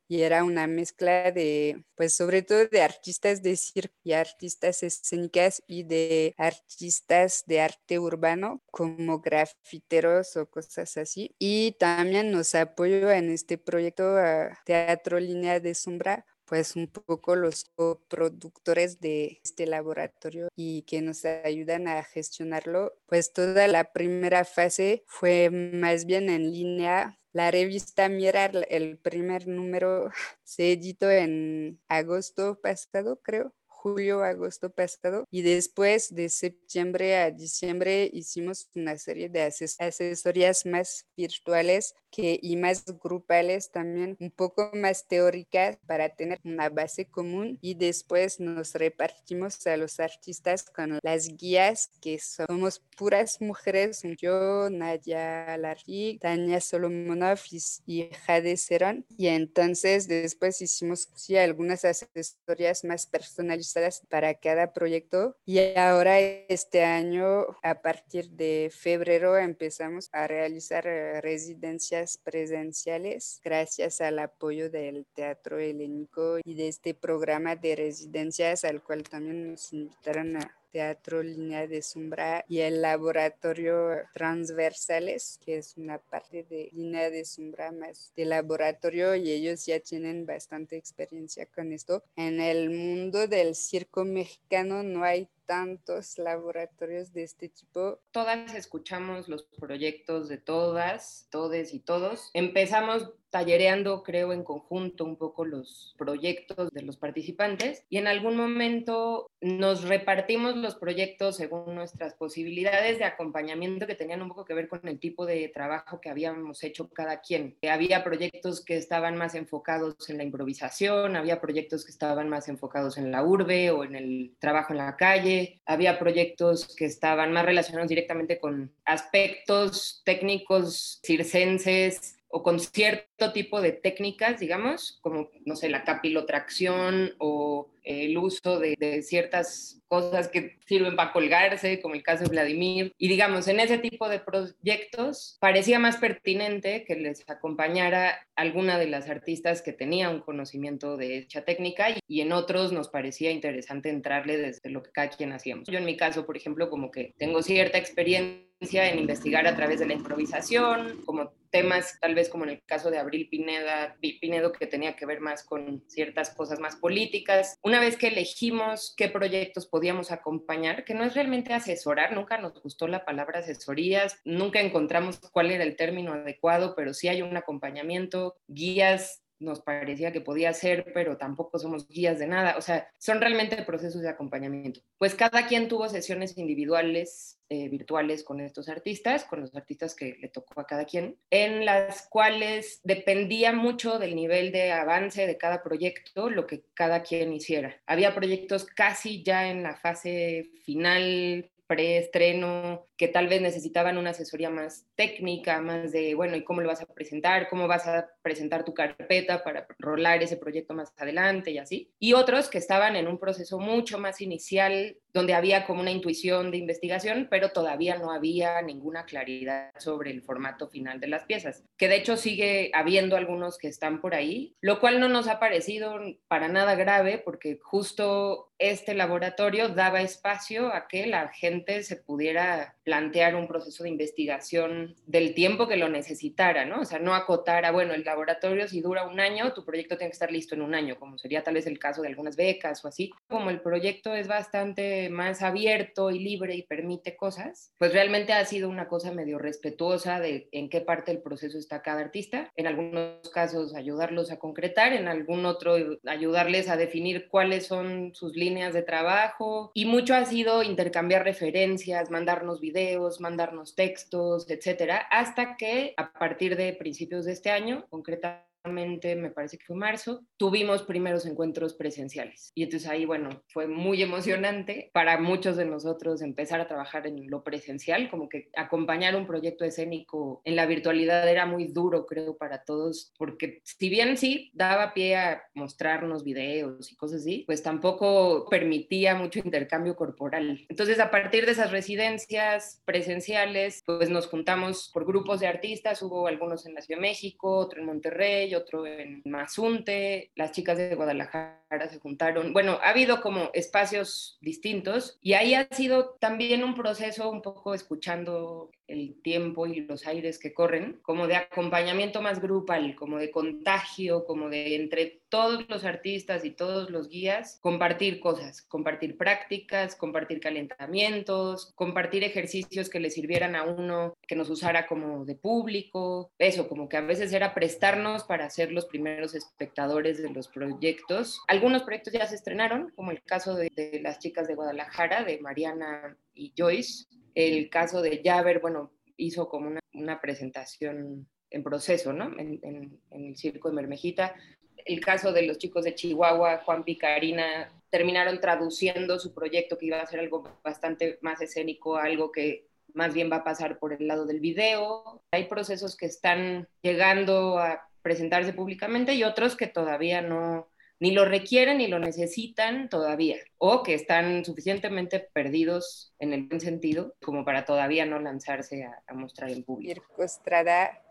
y 0.08 0.22
era 0.22 0.44
una 0.44 0.68
mezcla 0.68 1.32
de, 1.32 1.84
pues 1.96 2.14
sobre 2.16 2.42
todo 2.42 2.66
de 2.68 2.82
artistas 2.82 3.42
de 3.44 3.56
circo 3.56 3.96
y 4.04 4.14
artistas 4.14 4.84
escénicas 4.84 5.62
y 5.68 5.84
de 5.84 6.34
artistas 6.38 7.44
de 7.46 7.62
arte 7.62 8.00
urbano 8.00 8.62
como 8.72 9.20
grafiteros 9.20 10.36
o 10.38 10.50
cosas 10.50 10.98
así. 10.98 11.36
Y 11.40 11.74
también 11.80 12.32
nos 12.32 12.56
apoyó 12.56 13.12
en 13.12 13.30
este 13.30 13.58
proyecto 13.58 14.18
a 14.18 14.58
Teatro 14.66 15.20
Línea 15.20 15.60
de 15.60 15.76
Sombra 15.76 16.26
pues 16.52 16.76
un 16.76 16.88
poco 16.88 17.38
los 17.38 17.72
productores 18.10 19.00
de 19.00 19.40
este 19.42 19.66
laboratorio 19.66 20.50
y 20.54 20.82
que 20.82 21.02
nos 21.02 21.24
ayudan 21.24 21.88
a 21.88 22.04
gestionarlo. 22.04 22.92
Pues 23.06 23.32
toda 23.32 23.70
la 23.70 23.94
primera 23.94 24.44
fase 24.44 25.06
fue 25.08 25.50
más 25.50 26.04
bien 26.04 26.30
en 26.30 26.52
línea 26.52 27.21
la 27.34 27.52
revista 27.52 28.10
Mirar, 28.10 28.66
el 28.70 28.98
primer 28.98 29.48
número 29.48 30.10
se 30.44 30.74
editó 30.74 31.10
en 31.10 31.80
agosto 31.88 32.60
pasado, 32.62 33.22
creo 33.22 33.54
julio, 33.82 34.24
agosto 34.24 34.70
pasado 34.70 35.26
y 35.32 35.42
después 35.42 36.14
de 36.14 36.30
septiembre 36.30 37.18
a 37.18 37.32
diciembre 37.32 38.10
hicimos 38.14 38.70
una 38.76 38.96
serie 38.98 39.28
de 39.28 39.42
asesorías 39.42 40.66
más 40.68 41.08
virtuales 41.18 41.96
que, 42.12 42.40
y 42.42 42.58
más 42.58 42.86
grupales 43.02 43.72
también, 43.72 44.18
un 44.20 44.32
poco 44.32 44.70
más 44.74 45.08
teóricas 45.08 45.78
para 45.88 46.10
tener 46.10 46.40
una 46.44 46.70
base 46.70 47.06
común 47.06 47.58
y 47.62 47.74
después 47.74 48.40
nos 48.40 48.74
repartimos 48.74 49.66
a 49.66 49.78
los 49.78 50.00
artistas 50.00 50.64
con 50.64 51.00
las 51.02 51.30
guías 51.38 51.90
que 52.02 52.20
somos 52.20 52.82
puras 52.98 53.42
mujeres, 53.42 54.02
yo, 54.20 54.70
Nadia 54.70 55.58
Larry, 55.58 56.20
Tania 56.22 56.60
Solomonov 56.60 57.40
y 57.86 58.10
Jade 58.26 58.58
Cerón. 58.58 59.06
Y 59.18 59.28
entonces 59.28 60.08
después 60.08 60.62
hicimos 60.62 61.10
sí, 61.16 61.38
algunas 61.38 61.86
asesorías 61.86 62.84
más 62.84 63.08
personalizadas 63.08 63.71
para 64.10 64.34
cada 64.36 64.74
proyecto. 64.74 65.36
Y 65.46 65.60
ahora 65.76 66.20
este 66.20 66.84
año 66.84 67.46
a 67.64 67.82
partir 67.82 68.30
de 68.32 68.72
febrero 68.74 69.38
empezamos 69.38 70.10
a 70.12 70.28
realizar 70.28 70.88
eh, 70.88 71.22
residencias 71.22 72.18
presenciales 72.18 73.42
gracias 73.44 74.02
al 74.02 74.20
apoyo 74.20 74.70
del 74.70 75.06
Teatro 75.14 75.60
Helénico 75.60 76.38
y 76.44 76.56
de 76.56 76.68
este 76.68 76.94
programa 76.94 77.56
de 77.56 77.76
residencias 77.76 78.64
al 78.64 78.82
cual 78.84 79.04
también 79.04 79.52
nos 79.52 79.74
invitaron 79.74 80.38
a 80.38 80.61
Teatro 80.72 81.22
Línea 81.22 81.68
de 81.68 81.82
Sombra 81.82 82.46
y 82.48 82.60
el 82.60 82.82
Laboratorio 82.82 83.90
Transversales, 84.14 85.40
que 85.44 85.58
es 85.58 85.76
una 85.78 86.00
parte 86.00 86.44
de 86.44 86.70
Línea 86.74 87.10
de 87.10 87.26
Sombra 87.26 87.72
más 87.72 88.12
de 88.16 88.26
laboratorio 88.26 89.16
y 89.16 89.32
ellos 89.32 89.66
ya 89.66 89.80
tienen 89.80 90.26
bastante 90.26 90.78
experiencia 90.78 91.46
con 91.46 91.72
esto. 91.72 92.04
En 92.16 92.40
el 92.40 92.70
mundo 92.70 93.28
del 93.28 93.56
circo 93.56 94.06
mexicano 94.06 94.84
no 94.84 95.04
hay 95.04 95.28
tantos 95.52 96.18
laboratorios 96.18 97.12
de 97.12 97.24
este 97.24 97.50
tipo. 97.50 98.00
Todas 98.12 98.56
escuchamos 98.56 99.28
los 99.28 99.44
proyectos 99.44 100.30
de 100.30 100.38
todas, 100.38 101.28
todes 101.30 101.74
y 101.74 101.82
todos. 101.82 102.30
Empezamos 102.34 103.12
tallereando, 103.32 104.04
creo, 104.04 104.34
en 104.34 104.44
conjunto 104.44 105.06
un 105.06 105.16
poco 105.16 105.46
los 105.46 105.96
proyectos 105.98 106.70
de 106.72 106.84
los 106.84 106.98
participantes 106.98 107.86
y 107.90 107.98
en 107.98 108.08
algún 108.08 108.36
momento 108.36 109.32
nos 109.40 109.84
repartimos 109.84 110.58
los 110.58 110.76
proyectos 110.76 111.38
según 111.38 111.74
nuestras 111.74 112.14
posibilidades 112.14 113.00
de 113.00 113.06
acompañamiento 113.06 113.88
que 113.88 113.96
tenían 113.96 114.22
un 114.22 114.28
poco 114.28 114.46
que 114.46 114.54
ver 114.54 114.68
con 114.68 114.86
el 114.88 115.00
tipo 115.00 115.26
de 115.26 115.48
trabajo 115.48 116.02
que 116.02 116.10
habíamos 116.10 116.64
hecho 116.64 116.90
cada 116.90 117.22
quien. 117.22 117.58
Había 117.68 118.04
proyectos 118.04 118.64
que 118.64 118.76
estaban 118.76 119.18
más 119.18 119.34
enfocados 119.34 120.10
en 120.10 120.18
la 120.18 120.24
improvisación, 120.26 121.16
había 121.16 121.40
proyectos 121.40 121.86
que 121.86 121.92
estaban 121.92 122.28
más 122.28 122.50
enfocados 122.50 122.98
en 122.98 123.12
la 123.12 123.24
urbe 123.24 123.72
o 123.72 123.86
en 123.86 123.96
el 123.96 124.36
trabajo 124.40 124.74
en 124.74 124.80
la 124.80 124.98
calle, 124.98 125.41
había 125.66 126.00
proyectos 126.00 126.76
que 126.76 126.86
estaban 126.86 127.32
más 127.32 127.46
relacionados 127.46 127.90
directamente 127.90 128.40
con 128.40 128.72
aspectos 128.86 130.02
técnicos 130.06 131.00
circenses 131.04 132.18
o 132.32 132.44
con 132.44 132.60
cierto 132.60 133.34
tipo 133.34 133.62
de 133.62 133.74
técnicas, 133.74 134.40
digamos, 134.40 135.00
como, 135.02 135.30
no 135.46 135.56
sé, 135.56 135.70
la 135.70 135.84
capilotracción 135.84 137.14
o 137.18 137.70
el 137.84 138.18
uso 138.18 138.60
de, 138.60 138.76
de 138.80 139.02
ciertas 139.04 139.82
cosas 139.88 140.30
que 140.30 140.58
sirven 140.66 140.96
para 140.96 141.12
colgarse, 141.12 141.82
como 141.82 141.96
el 141.96 142.04
caso 142.04 142.24
de 142.24 142.30
Vladimir. 142.30 142.94
Y 142.98 143.10
digamos, 143.10 143.50
en 143.50 143.60
ese 143.60 143.78
tipo 143.78 144.08
de 144.08 144.20
proyectos 144.20 145.38
parecía 145.42 145.80
más 145.80 145.98
pertinente 145.98 146.86
que 146.86 146.96
les 146.96 147.30
acompañara 147.30 148.26
alguna 148.36 148.80
de 148.80 148.88
las 148.88 149.10
artistas 149.10 149.62
que 149.62 149.74
tenía 149.74 150.10
un 150.10 150.22
conocimiento 150.22 150.96
de 150.96 151.18
hecha 151.18 151.44
técnica 151.44 151.88
y 152.08 152.22
en 152.22 152.32
otros 152.32 152.72
nos 152.72 152.88
parecía 152.88 153.32
interesante 153.32 153.90
entrarle 153.90 154.38
desde 154.38 154.70
lo 154.70 154.82
que 154.82 154.92
cada 154.92 155.10
quien 155.10 155.34
hacíamos. 155.34 155.68
Yo 155.68 155.78
en 155.78 155.86
mi 155.86 155.98
caso, 155.98 156.26
por 156.26 156.38
ejemplo, 156.38 156.70
como 156.70 156.90
que 156.90 157.14
tengo 157.18 157.44
cierta 157.44 157.78
experiencia 157.78 158.48
en 158.62 159.00
investigar 159.00 159.48
a 159.48 159.56
través 159.56 159.80
de 159.80 159.88
la 159.88 159.94
improvisación, 159.94 161.02
como 161.06 161.34
temas 161.50 162.00
tal 162.00 162.16
vez 162.16 162.30
como 162.30 162.46
en 162.46 162.52
el 162.52 162.64
caso 162.64 162.92
de 162.92 163.00
Abril 163.00 163.28
Pineda, 163.30 163.98
Pinedo, 164.00 164.52
que 164.52 164.68
tenía 164.68 164.96
que 164.96 165.06
ver 165.06 165.20
más 165.20 165.44
con 165.44 165.84
ciertas 165.88 166.30
cosas 166.30 166.60
más 166.60 166.76
políticas. 166.76 167.58
Una 167.72 167.80
vez 167.80 167.96
que 167.96 168.10
elegimos 168.10 168.94
qué 168.98 169.08
proyectos 169.08 169.66
podíamos 169.66 170.12
acompañar, 170.12 170.84
que 170.84 170.94
no 170.94 171.06
es 171.06 171.14
realmente 171.14 171.54
asesorar, 171.54 172.12
nunca 172.12 172.38
nos 172.38 172.62
gustó 172.62 172.86
la 172.86 173.06
palabra 173.06 173.40
asesorías, 173.40 174.20
nunca 174.26 174.60
encontramos 174.60 175.22
cuál 175.32 175.52
era 175.52 175.64
el 175.64 175.78
término 175.78 176.12
adecuado, 176.12 176.76
pero 176.76 176.94
sí 176.94 177.08
hay 177.08 177.22
un 177.22 177.38
acompañamiento, 177.38 178.36
guías 178.50 179.21
nos 179.42 179.62
parecía 179.62 180.12
que 180.12 180.22
podía 180.22 180.54
ser, 180.54 180.92
pero 180.94 181.18
tampoco 181.18 181.60
somos 181.60 181.88
guías 181.88 182.20
de 182.20 182.28
nada. 182.28 182.56
O 182.58 182.62
sea, 182.62 182.90
son 182.98 183.20
realmente 183.20 183.62
procesos 183.64 184.02
de 184.02 184.10
acompañamiento. 184.10 184.82
Pues 184.98 185.16
cada 185.16 185.48
quien 185.48 185.68
tuvo 185.68 185.90
sesiones 185.90 186.38
individuales, 186.38 187.40
eh, 187.50 187.68
virtuales 187.68 188.24
con 188.24 188.40
estos 188.40 188.70
artistas, 188.70 189.26
con 189.26 189.42
los 189.42 189.54
artistas 189.56 189.96
que 189.96 190.18
le 190.22 190.30
tocó 190.30 190.62
a 190.62 190.66
cada 190.68 190.86
quien, 190.86 191.18
en 191.30 191.66
las 191.66 192.08
cuales 192.08 192.80
dependía 192.84 193.52
mucho 193.52 194.00
del 194.00 194.16
nivel 194.16 194.52
de 194.52 194.72
avance 194.72 195.28
de 195.28 195.38
cada 195.38 195.62
proyecto, 195.62 196.30
lo 196.30 196.48
que 196.48 196.64
cada 196.74 197.04
quien 197.04 197.34
hiciera. 197.34 197.82
Había 197.86 198.16
proyectos 198.16 198.66
casi 198.66 199.24
ya 199.24 199.50
en 199.50 199.64
la 199.64 199.76
fase 199.76 200.52
final, 200.64 201.51
preestreno, 201.72 202.90
que 202.98 203.08
tal 203.08 203.30
vez 203.30 203.42
necesitaban 203.42 203.98
una 203.98 204.10
asesoría 204.10 204.50
más 204.50 204.88
técnica, 204.96 205.62
más 205.62 205.94
de, 205.94 206.16
bueno, 206.16 206.36
¿y 206.36 206.44
cómo 206.44 206.60
lo 206.60 206.68
vas 206.68 206.82
a 206.82 206.86
presentar? 206.86 207.48
¿Cómo 207.48 207.66
vas 207.66 207.88
a 207.88 208.10
presentar 208.22 208.66
tu 208.66 208.74
carpeta 208.74 209.42
para 209.42 209.66
rolar 209.80 210.22
ese 210.22 210.36
proyecto 210.36 210.74
más 210.74 210.92
adelante 210.98 211.52
y 211.52 211.60
así? 211.60 211.94
Y 211.98 212.12
otros 212.12 212.50
que 212.50 212.58
estaban 212.58 212.98
en 212.98 213.08
un 213.08 213.18
proceso 213.18 213.58
mucho 213.58 214.00
más 214.00 214.20
inicial, 214.20 214.98
donde 215.14 215.34
había 215.34 215.66
como 215.66 215.82
una 215.82 215.92
intuición 215.92 216.52
de 216.52 216.58
investigación, 216.58 217.28
pero 217.30 217.52
todavía 217.52 217.98
no 217.98 218.12
había 218.12 218.62
ninguna 218.62 219.06
claridad 219.06 219.72
sobre 219.78 220.12
el 220.12 220.22
formato 220.22 220.70
final 220.70 221.00
de 221.00 221.08
las 221.08 221.24
piezas, 221.26 221.64
que 221.78 221.88
de 221.88 221.98
hecho 221.98 222.18
sigue 222.18 222.72
habiendo 222.74 223.16
algunos 223.16 223.58
que 223.58 223.68
están 223.68 224.02
por 224.02 224.16
ahí, 224.16 224.56
lo 224.62 224.80
cual 224.80 225.00
no 225.00 225.10
nos 225.10 225.28
ha 225.28 225.40
parecido 225.40 226.00
para 226.28 226.48
nada 226.48 226.76
grave, 226.76 227.22
porque 227.24 227.60
justo 227.62 228.52
este 228.58 228.94
laboratorio 228.94 229.70
daba 229.70 230.02
espacio 230.02 230.74
a 230.74 230.88
que 230.88 231.08
la 231.08 231.30
gente 231.30 231.84
se 231.84 231.96
pudiera 231.96 232.76
plantear 232.84 233.36
un 233.36 233.48
proceso 233.48 233.84
de 233.84 233.90
investigación 233.90 234.96
del 235.06 235.34
tiempo 235.34 235.68
que 235.68 235.78
lo 235.78 235.90
necesitara, 235.90 236.66
¿no? 236.66 236.82
O 236.82 236.86
sea, 236.86 237.00
no 237.00 237.14
acotar 237.14 237.66
a, 237.66 237.72
bueno, 237.72 237.94
el 237.94 238.04
laboratorio 238.04 238.68
si 238.68 238.82
dura 238.82 239.06
un 239.06 239.20
año, 239.20 239.54
tu 239.54 239.64
proyecto 239.64 239.98
tiene 239.98 240.10
que 240.10 240.16
estar 240.16 240.32
listo 240.32 240.56
en 240.56 240.62
un 240.62 240.74
año, 240.74 240.98
como 240.98 241.18
sería 241.18 241.44
tal 241.44 241.56
vez 241.56 241.68
el 241.68 241.80
caso 241.80 242.02
de 242.02 242.08
algunas 242.08 242.36
becas 242.36 242.84
o 242.84 242.88
así. 242.88 243.12
Como 243.28 243.50
el 243.50 243.62
proyecto 243.62 244.16
es 244.16 244.28
bastante 244.28 245.10
más 245.10 245.42
abierto 245.42 246.12
y 246.12 246.20
libre 246.20 246.56
y 246.56 246.64
permite 246.64 247.16
cosas, 247.16 247.72
pues 247.78 247.94
realmente 247.94 248.34
ha 248.34 248.44
sido 248.46 248.70
una 248.70 248.88
cosa 248.88 249.12
medio 249.12 249.38
respetuosa 249.38 250.20
de 250.20 250.50
en 250.52 250.70
qué 250.70 250.82
parte 250.82 251.12
del 251.12 251.22
proceso 251.22 251.58
está 251.58 251.82
cada 251.82 252.02
artista. 252.02 252.52
En 252.56 252.68
algunos 252.68 253.30
casos 253.30 253.76
ayudarlos 253.76 254.32
a 254.32 254.40
concretar, 254.40 254.94
en 254.94 255.08
algún 255.08 255.46
otro 255.46 255.76
ayudarles 256.08 256.68
a 256.68 256.78
definir 256.78 257.28
cuáles 257.30 257.68
son 257.68 258.14
sus 258.16 258.36
líneas 258.36 258.74
de 258.74 258.82
trabajo 258.82 259.72
y 259.74 259.86
mucho 259.86 260.16
ha 260.16 260.26
sido 260.26 260.64
intercambiar 260.64 261.24
referencias, 261.24 262.10
mandarnos 262.10 262.60
videos 262.60 262.71
mandarnos 263.20 263.76
textos, 263.76 264.50
etcétera, 264.50 265.08
hasta 265.10 265.56
que 265.58 265.94
a 265.98 266.14
partir 266.14 266.56
de 266.56 266.74
principios 266.74 267.26
de 267.26 267.34
este 267.34 267.50
año, 267.50 267.86
concretamente 267.90 268.51
me 268.64 269.32
parece 269.32 269.58
que 269.58 269.66
fue 269.66 269.76
marzo, 269.76 270.24
tuvimos 270.38 270.84
primeros 270.84 271.26
encuentros 271.26 271.74
presenciales. 271.74 272.52
Y 272.54 272.64
entonces 272.64 272.88
ahí, 272.90 273.06
bueno, 273.06 273.44
fue 273.48 273.68
muy 273.68 274.02
emocionante 274.02 274.92
para 274.94 275.20
muchos 275.20 275.58
de 275.58 275.66
nosotros 275.66 276.22
empezar 276.22 276.62
a 276.62 276.68
trabajar 276.68 277.08
en 277.08 277.30
lo 277.30 277.44
presencial, 277.44 278.10
como 278.10 278.30
que 278.30 278.50
acompañar 278.56 279.16
un 279.16 279.26
proyecto 279.26 279.66
escénico 279.66 280.42
en 280.46 280.56
la 280.56 280.66
virtualidad 280.66 281.28
era 281.28 281.46
muy 281.46 281.68
duro, 281.68 282.06
creo, 282.06 282.38
para 282.38 282.64
todos, 282.64 283.14
porque 283.18 283.62
si 283.64 283.90
bien 283.90 284.18
sí 284.18 284.52
daba 284.54 284.94
pie 284.94 285.16
a 285.16 285.44
mostrarnos 285.56 286.24
videos 286.24 286.92
y 286.92 286.96
cosas 286.96 287.22
así, 287.22 287.44
pues 287.48 287.64
tampoco 287.64 288.48
permitía 288.50 289.16
mucho 289.16 289.40
intercambio 289.40 289.96
corporal. 289.96 290.66
Entonces, 290.70 291.00
a 291.00 291.10
partir 291.10 291.46
de 291.46 291.54
esas 291.54 291.72
residencias 291.72 292.82
presenciales, 292.86 293.82
pues 293.86 294.10
nos 294.10 294.28
juntamos 294.28 294.90
por 294.94 295.06
grupos 295.06 295.40
de 295.40 295.48
artistas, 295.48 296.02
hubo 296.02 296.28
algunos 296.28 296.66
en 296.66 296.76
la 296.76 296.82
Ciudad 296.82 297.00
de 297.00 297.08
México, 297.08 297.58
otro 297.58 297.80
en 297.80 297.86
Monterrey, 297.86 298.51
otro 298.56 298.86
en 298.86 299.22
Mazunte, 299.26 300.32
las 300.36 300.52
chicas 300.52 300.78
de 300.78 300.96
Guadalajara 300.96 301.62
se 301.90 302.00
juntaron. 302.00 302.54
Bueno, 302.54 302.80
ha 302.84 302.90
habido 302.90 303.22
como 303.22 303.50
espacios 303.54 304.38
distintos 304.42 305.18
y 305.22 305.34
ahí 305.34 305.54
ha 305.54 305.68
sido 305.72 306.18
también 306.20 306.64
un 306.64 306.76
proceso 306.76 307.30
un 307.30 307.42
poco 307.42 307.74
escuchando 307.74 308.72
el 308.92 309.22
tiempo 309.22 309.66
y 309.68 309.82
los 309.82 310.06
aires 310.06 310.38
que 310.38 310.54
corren, 310.54 311.00
como 311.02 311.28
de 311.28 311.36
acompañamiento 311.36 312.22
más 312.22 312.42
grupal, 312.42 312.96
como 312.96 313.18
de 313.18 313.32
contagio, 313.32 314.26
como 314.26 314.50
de 314.50 314.76
entre 314.76 315.22
todos 315.30 315.66
los 315.70 315.86
artistas 315.86 316.44
y 316.44 316.52
todos 316.52 316.90
los 316.90 317.08
guías, 317.08 317.58
compartir 317.62 318.20
cosas, 318.20 318.62
compartir 318.64 319.18
prácticas, 319.18 319.96
compartir 319.96 320.42
calentamientos, 320.42 321.72
compartir 321.76 322.26
ejercicios 322.26 322.90
que 322.90 323.00
le 323.00 323.10
sirvieran 323.10 323.56
a 323.56 323.64
uno, 323.64 324.14
que 324.28 324.36
nos 324.36 324.50
usara 324.50 324.88
como 324.88 325.24
de 325.24 325.36
público, 325.36 326.32
eso, 326.38 326.68
como 326.68 326.90
que 326.90 326.98
a 326.98 327.02
veces 327.02 327.32
era 327.32 327.54
prestarnos 327.54 328.26
para 328.26 328.41
ser 328.50 328.72
los 328.72 328.86
primeros 328.86 329.36
espectadores 329.36 330.22
de 330.22 330.30
los 330.30 330.48
proyectos. 330.48 331.42
Algunos 331.48 331.84
proyectos 331.84 332.14
ya 332.14 332.26
se 332.26 332.36
estrenaron, 332.36 332.92
como 332.96 333.12
el 333.12 333.22
caso 333.24 333.56
de, 333.56 333.72
de 333.76 334.00
las 334.02 334.20
chicas 334.20 334.48
de 334.48 334.56
Guadalajara, 334.56 335.24
de 335.24 335.40
Mariana 335.40 336.18
y 336.34 336.54
Joyce, 336.58 337.06
el 337.36 337.70
caso 337.70 338.02
de 338.02 338.22
Javer, 338.24 338.60
bueno, 338.60 338.92
hizo 339.18 339.48
como 339.48 339.72
una, 339.94 340.22
presentación 340.22 341.28
en 341.50 341.64
proceso, 341.64 342.14
¿no? 342.14 342.38
En, 342.38 343.00
el 343.12 343.38
circo 343.38 343.70
de 343.70 343.76
Mermejita. 343.76 344.36
El 344.84 345.00
caso 345.00 345.32
de 345.32 345.44
los 345.44 345.58
chicos 345.58 345.84
de 345.84 345.96
Chihuahua, 345.96 346.62
Juan 346.66 346.84
Picarina, 346.84 347.72
terminaron 347.90 348.40
traduciendo 348.40 349.20
su 349.20 349.34
proyecto 349.34 349.78
que 349.78 349.86
iba 349.88 350.02
a 350.02 350.08
ser 350.08 350.22
algo 350.22 350.44
bastante 350.64 351.20
más 351.22 351.42
escénico, 351.42 351.98
algo 351.98 352.32
que 352.32 352.68
más 352.94 353.14
bien 353.14 353.32
va 353.32 353.38
a 353.38 353.44
pasar 353.44 353.80
por 353.80 353.94
el 353.94 354.08
lado 354.08 354.26
del 354.26 354.40
video. 354.40 355.22
Hay 355.32 355.46
procesos 355.46 355.96
que 355.96 356.08
están 356.08 356.68
llegando 356.82 357.60
a 357.60 357.88
presentarse 358.02 358.54
públicamente 358.54 359.14
y 359.14 359.24
otros 359.24 359.56
que 359.56 359.68
todavía 359.68 360.22
no, 360.22 360.68
ni 361.02 361.12
lo 361.12 361.26
requieren 361.26 361.80
ni 361.80 361.88
lo 361.88 361.98
necesitan 361.98 362.88
todavía, 362.88 363.38
o 363.58 363.82
que 363.82 363.96
están 363.96 364.46
suficientemente 364.46 365.20
perdidos 365.20 366.14
en 366.20 366.32
el 366.32 366.44
buen 366.44 366.62
sentido 366.62 367.16
como 367.24 367.44
para 367.44 367.66
todavía 367.66 368.06
no 368.06 368.20
lanzarse 368.20 368.84
a, 368.84 369.14
mostrar 369.16 369.50
en 369.50 369.64
público. 369.64 369.96
Circo 369.96 370.24
Estrada 370.24 371.02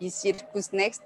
y 0.00 0.10
Circus 0.10 0.72
Next. 0.72 1.04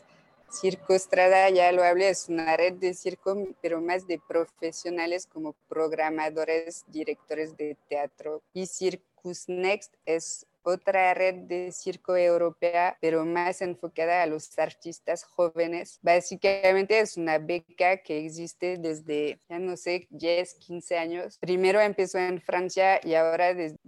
Circo 0.50 0.94
Estrada, 0.94 1.50
ya 1.50 1.70
lo 1.72 1.82
hablé, 1.84 2.08
es 2.08 2.30
una 2.30 2.56
red 2.56 2.74
de 2.74 2.94
circo, 2.94 3.36
pero 3.60 3.82
más 3.82 4.06
de 4.06 4.18
profesionales 4.26 5.26
como 5.26 5.54
programadores, 5.68 6.84
directores 6.86 7.56
de 7.58 7.76
teatro. 7.88 8.42
Y 8.54 8.66
Circus 8.66 9.46
Next 9.48 9.92
es 10.06 10.46
otra 10.66 11.14
red 11.14 11.34
de 11.46 11.70
circo 11.72 12.16
europea, 12.16 12.98
pero 13.00 13.24
más 13.24 13.62
enfocada 13.62 14.22
a 14.22 14.26
los 14.26 14.58
artistas 14.58 15.24
jóvenes. 15.24 15.98
Básicamente 16.02 16.98
es 16.98 17.16
una 17.16 17.38
beca 17.38 17.98
que 17.98 18.24
existe 18.26 18.76
desde, 18.76 19.40
ya 19.48 19.58
no 19.58 19.76
sé, 19.76 20.08
10, 20.10 20.54
15 20.54 20.98
años. 20.98 21.38
Primero 21.38 21.80
empezó 21.80 22.18
en 22.18 22.40
Francia 22.40 23.00
y 23.02 23.14
ahora 23.14 23.54
desde 23.54 23.78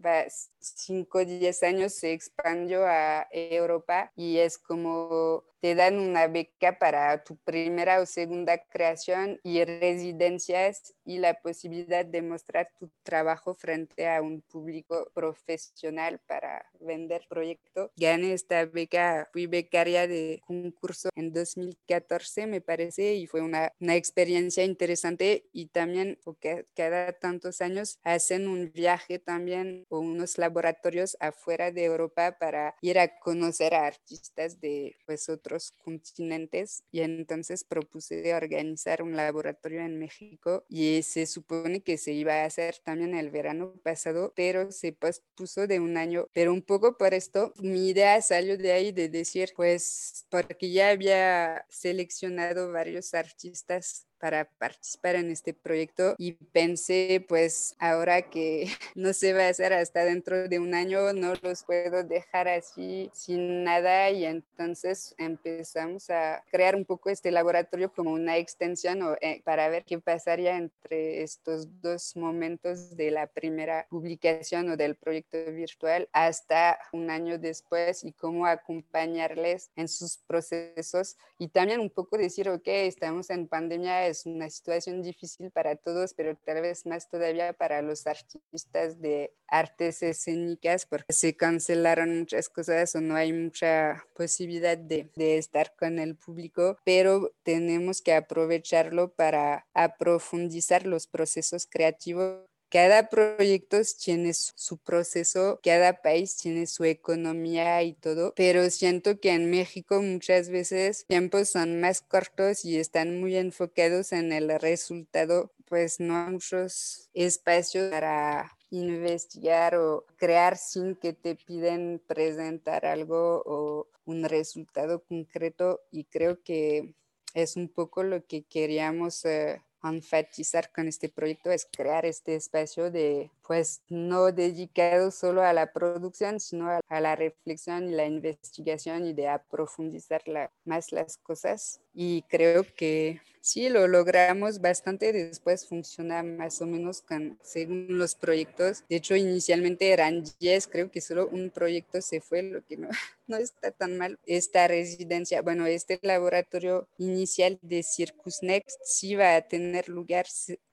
5, 0.60 1.24
10 1.24 1.62
años 1.64 1.94
se 1.94 2.12
expandió 2.12 2.86
a 2.86 3.26
Europa 3.30 4.12
y 4.16 4.38
es 4.38 4.58
como 4.58 5.44
te 5.60 5.74
dan 5.74 5.98
una 5.98 6.26
beca 6.26 6.78
para 6.78 7.24
tu 7.24 7.36
primera 7.36 8.00
o 8.00 8.06
segunda 8.06 8.58
creación 8.58 9.40
y 9.42 9.64
residencias 9.64 10.94
y 11.04 11.18
la 11.18 11.34
posibilidad 11.40 12.04
de 12.04 12.22
mostrar 12.22 12.70
tu 12.78 12.90
trabajo 13.02 13.54
frente 13.54 14.08
a 14.08 14.22
un 14.22 14.42
público 14.42 15.10
profesional 15.14 16.20
para 16.26 16.66
vender 16.80 17.26
proyecto. 17.28 17.90
Gané 17.96 18.32
esta 18.32 18.64
beca, 18.66 19.28
fui 19.32 19.46
becaria 19.46 20.06
de 20.06 20.40
concurso 20.46 21.08
en 21.14 21.32
2014 21.32 22.46
me 22.46 22.60
parece 22.60 23.14
y 23.14 23.26
fue 23.26 23.40
una, 23.40 23.72
una 23.80 23.96
experiencia 23.96 24.64
interesante 24.64 25.48
y 25.52 25.66
también 25.66 26.18
porque 26.24 26.66
cada 26.74 27.12
tantos 27.12 27.60
años 27.60 27.98
hacen 28.02 28.48
un 28.48 28.72
viaje 28.72 29.18
también 29.18 29.84
o 29.88 29.98
unos 29.98 30.38
laboratorios 30.38 31.16
afuera 31.20 31.70
de 31.72 31.84
Europa 31.84 32.36
para 32.38 32.74
ir 32.80 32.98
a 32.98 33.18
conocer 33.18 33.74
a 33.74 33.86
artistas 33.86 34.60
de 34.60 34.96
pues 35.06 35.28
otro 35.28 35.47
otros 35.48 35.72
continentes 35.82 36.84
y 36.92 37.00
entonces 37.00 37.64
propuse 37.64 38.34
organizar 38.34 39.02
un 39.02 39.16
laboratorio 39.16 39.80
en 39.80 39.98
México 39.98 40.64
y 40.68 41.02
se 41.02 41.24
supone 41.24 41.80
que 41.80 41.96
se 41.96 42.12
iba 42.12 42.34
a 42.34 42.44
hacer 42.44 42.76
también 42.84 43.14
el 43.14 43.30
verano 43.30 43.72
pasado, 43.82 44.34
pero 44.36 44.70
se 44.70 44.92
pospuso 44.92 45.66
de 45.66 45.80
un 45.80 45.96
año. 45.96 46.26
Pero 46.34 46.52
un 46.52 46.60
poco 46.60 46.98
por 46.98 47.14
esto, 47.14 47.54
mi 47.62 47.88
idea 47.88 48.20
salió 48.20 48.58
de 48.58 48.72
ahí 48.72 48.92
de 48.92 49.08
decir, 49.08 49.52
pues, 49.56 50.26
porque 50.28 50.70
ya 50.70 50.90
había 50.90 51.64
seleccionado 51.70 52.70
varios 52.70 53.14
artistas 53.14 54.06
para 54.18 54.44
participar 54.44 55.16
en 55.16 55.30
este 55.30 55.54
proyecto 55.54 56.14
y 56.18 56.32
pensé 56.32 57.24
pues 57.28 57.76
ahora 57.78 58.22
que 58.22 58.68
no 58.94 59.12
se 59.12 59.32
va 59.32 59.44
a 59.46 59.48
hacer 59.48 59.72
hasta 59.72 60.04
dentro 60.04 60.48
de 60.48 60.58
un 60.58 60.74
año 60.74 61.12
no 61.12 61.34
los 61.42 61.62
puedo 61.64 62.04
dejar 62.04 62.48
así 62.48 63.10
sin 63.14 63.64
nada 63.64 64.10
y 64.10 64.24
entonces 64.24 65.14
empezamos 65.18 66.10
a 66.10 66.42
crear 66.50 66.76
un 66.76 66.84
poco 66.84 67.10
este 67.10 67.30
laboratorio 67.30 67.92
como 67.92 68.12
una 68.12 68.36
extensión 68.36 69.00
eh, 69.20 69.42
para 69.44 69.68
ver 69.68 69.84
qué 69.84 69.98
pasaría 69.98 70.56
entre 70.56 71.22
estos 71.22 71.80
dos 71.80 72.16
momentos 72.16 72.96
de 72.96 73.10
la 73.10 73.26
primera 73.26 73.86
publicación 73.88 74.70
o 74.70 74.76
del 74.76 74.96
proyecto 74.96 75.38
virtual 75.52 76.08
hasta 76.12 76.78
un 76.92 77.10
año 77.10 77.38
después 77.38 78.04
y 78.04 78.12
cómo 78.12 78.46
acompañarles 78.46 79.70
en 79.76 79.88
sus 79.88 80.18
procesos 80.18 81.16
y 81.38 81.48
también 81.48 81.80
un 81.80 81.90
poco 81.90 82.16
decir 82.16 82.48
ok 82.48 82.66
estamos 82.66 83.30
en 83.30 83.46
pandemia 83.46 84.07
es 84.08 84.26
una 84.26 84.50
situación 84.50 85.02
difícil 85.02 85.50
para 85.50 85.76
todos, 85.76 86.14
pero 86.14 86.36
tal 86.36 86.62
vez 86.62 86.86
más 86.86 87.08
todavía 87.08 87.52
para 87.52 87.82
los 87.82 88.06
artistas 88.06 89.00
de 89.00 89.32
artes 89.46 90.02
escénicas, 90.02 90.86
porque 90.86 91.12
se 91.12 91.36
cancelaron 91.36 92.18
muchas 92.18 92.48
cosas 92.48 92.94
o 92.94 93.00
no 93.00 93.16
hay 93.16 93.32
mucha 93.32 94.04
posibilidad 94.14 94.76
de, 94.76 95.10
de 95.16 95.38
estar 95.38 95.74
con 95.76 95.98
el 95.98 96.16
público, 96.16 96.78
pero 96.84 97.32
tenemos 97.42 98.02
que 98.02 98.14
aprovecharlo 98.14 99.12
para 99.12 99.66
aprofundizar 99.74 100.86
los 100.86 101.06
procesos 101.06 101.66
creativos 101.66 102.48
cada 102.70 103.08
proyecto 103.08 103.78
tiene 104.02 104.32
su 104.34 104.78
proceso, 104.78 105.60
cada 105.62 106.02
país 106.02 106.36
tiene 106.36 106.66
su 106.66 106.84
economía 106.84 107.82
y 107.82 107.94
todo, 107.94 108.32
pero 108.36 108.68
siento 108.70 109.20
que 109.20 109.30
en 109.30 109.50
México 109.50 110.02
muchas 110.02 110.50
veces 110.50 111.04
tiempos 111.06 111.50
son 111.50 111.80
más 111.80 112.02
cortos 112.02 112.64
y 112.64 112.78
están 112.78 113.20
muy 113.20 113.36
enfocados 113.36 114.12
en 114.12 114.32
el 114.32 114.60
resultado, 114.60 115.52
pues 115.66 116.00
no 116.00 116.16
hay 116.16 116.32
muchos 116.32 117.08
espacios 117.14 117.90
para 117.90 118.56
investigar 118.70 119.76
o 119.76 120.04
crear 120.16 120.56
sin 120.56 120.94
que 120.94 121.12
te 121.12 121.36
piden 121.36 122.02
presentar 122.06 122.84
algo 122.84 123.42
o 123.46 123.86
un 124.04 124.24
resultado 124.24 125.02
concreto 125.04 125.80
y 125.90 126.04
creo 126.04 126.42
que 126.42 126.94
es 127.34 127.56
un 127.56 127.68
poco 127.68 128.02
lo 128.02 128.24
que 128.26 128.42
queríamos 128.42 129.24
eh, 129.24 129.62
enfatizar 129.84 130.70
con 130.72 130.88
este 130.88 131.08
proyecto 131.08 131.50
es 131.50 131.66
crear 131.70 132.04
este 132.04 132.34
espacio 132.34 132.90
de, 132.90 133.30
pues, 133.46 133.82
no 133.88 134.32
dedicado 134.32 135.10
solo 135.10 135.42
a 135.42 135.52
la 135.52 135.72
producción, 135.72 136.40
sino 136.40 136.68
a, 136.70 137.00
la 137.00 137.16
reflexión 137.16 137.88
y 137.88 137.92
la 137.92 138.06
investigación 138.06 139.06
y 139.06 139.12
de 139.12 139.28
aprofundizar 139.28 140.22
más 140.64 140.92
las 140.92 141.16
cosas. 141.18 141.80
Y 141.94 142.22
creo 142.28 142.64
que 142.76 143.20
sí, 143.40 143.68
lo 143.68 143.86
logramos 143.88 144.60
bastante. 144.60 145.12
Después 145.12 145.66
funciona 145.66 146.22
más 146.22 146.60
o 146.60 146.66
menos 146.66 147.04
según 147.42 147.86
los 147.98 148.14
proyectos. 148.14 148.84
De 148.88 148.96
hecho, 148.96 149.16
inicialmente 149.16 149.90
eran 149.90 150.24
10, 150.40 150.68
creo 150.68 150.90
que 150.90 151.00
solo 151.00 151.28
un 151.28 151.50
proyecto 151.50 152.00
se 152.00 152.20
fue, 152.20 152.42
lo 152.42 152.64
que 152.64 152.76
no, 152.76 152.88
no 153.26 153.36
está 153.36 153.70
tan 153.70 153.96
mal. 153.96 154.18
Esta 154.26 154.68
residencia, 154.68 155.42
bueno, 155.42 155.66
este 155.66 155.98
laboratorio 156.02 156.88
inicial 156.98 157.58
de 157.62 157.82
Circus 157.82 158.42
Next 158.42 158.78
sí 158.84 159.14
va 159.14 159.36
a 159.36 159.42
tener 159.42 159.88
lugar, 159.88 160.26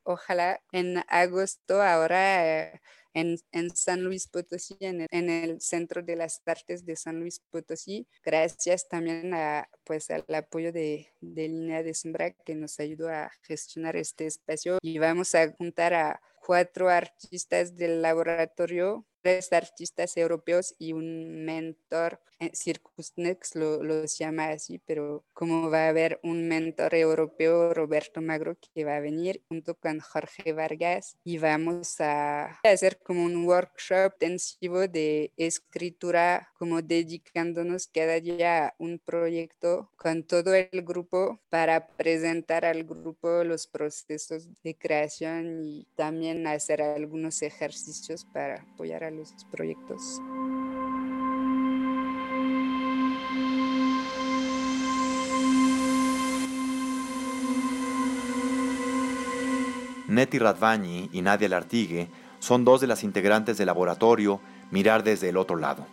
ojalá, 0.04 0.62
en 0.72 1.04
agosto. 1.08 1.82
Ahora 1.82 2.82
en, 3.16 3.76
San 3.76 4.04
Luis 4.04 4.28
Potosí, 4.28 4.76
en 4.80 5.30
el, 5.30 5.62
Centro 5.62 6.04
de 6.04 6.16
las 6.16 6.42
Artes 6.46 6.86
de 6.86 6.96
San 6.96 7.20
Luis 7.20 7.40
Potosí, 7.50 8.08
gracias 8.24 8.88
también 8.88 9.34
a, 9.34 9.70
pues, 9.86 10.12
al 10.12 10.26
apoyo 10.36 10.72
de, 10.72 11.08
de 11.22 11.48
Línea 11.48 11.82
de 11.82 11.94
Sombra 11.94 12.32
que 12.32 12.56
nos 12.56 12.80
ayudó 12.80 13.10
a 13.10 13.32
gestionar 13.44 13.96
este 13.96 14.28
espacio. 14.28 14.78
Y 14.82 15.00
vamos 15.00 15.34
a 15.34 15.52
juntar 15.54 15.94
a 15.94 16.22
cuatro 16.46 16.90
artistas 16.90 17.76
del 17.76 18.02
laboratorio 18.02 19.06
tres 19.26 19.52
artistas 19.54 20.18
europeos 20.18 20.76
y 20.78 20.94
un 20.94 21.46
mentor, 21.46 22.22
eh, 22.40 22.52
Circusnex 22.54 23.56
lo, 23.56 23.82
los 23.82 24.20
llama 24.20 24.50
así, 24.50 24.78
pero 24.86 25.26
como 25.34 25.72
va 25.72 25.86
a 25.86 25.90
haber 25.90 26.20
un 26.22 26.48
mentor 26.48 26.94
europeo, 26.94 27.74
Roberto 27.74 28.22
Magro, 28.22 28.56
que 28.56 28.86
va 28.86 28.98
a 28.98 29.00
venir 29.00 29.42
junto 29.48 29.74
con 29.74 30.00
Jorge 30.00 30.54
Vargas 30.54 31.18
y 31.24 31.40
vamos 31.40 32.00
a 32.02 32.60
hacer 32.64 33.00
como 33.00 33.24
un 33.24 33.48
workshop 33.48 34.14
intensivo 34.14 34.88
de 34.88 35.32
escritura, 35.38 36.52
como 36.60 36.84
dedicándonos 36.84 37.88
cada 37.88 38.20
día 38.20 38.68
a 38.68 38.76
un 38.78 39.00
proyecto 39.00 39.90
con 39.96 40.22
todo 40.22 40.54
el 40.54 40.84
grupo 40.84 41.40
para 41.50 41.88
presentar 41.88 42.64
al 42.64 42.84
grupo 42.84 43.44
los 43.44 43.66
procesos 43.66 44.48
de 44.62 44.76
creación 44.76 45.64
y 45.64 45.88
también 45.96 46.46
hacer 46.46 46.84
algunos 46.84 47.42
ejercicios 47.42 48.24
para 48.26 48.62
apoyar 48.62 49.04
proyectos. 49.52 50.22
Neti 60.08 60.40
Radvani 60.40 61.10
y 61.12 61.22
Nadia 61.22 61.50
Lartigue 61.50 62.08
son 62.40 62.64
dos 62.64 62.80
de 62.80 62.88
las 62.88 63.04
integrantes 63.04 63.58
del 63.58 63.66
laboratorio 63.68 64.40
Mirar 64.72 65.04
desde 65.04 65.30
el 65.30 65.38
otro 65.38 65.58
lado, 65.58 65.86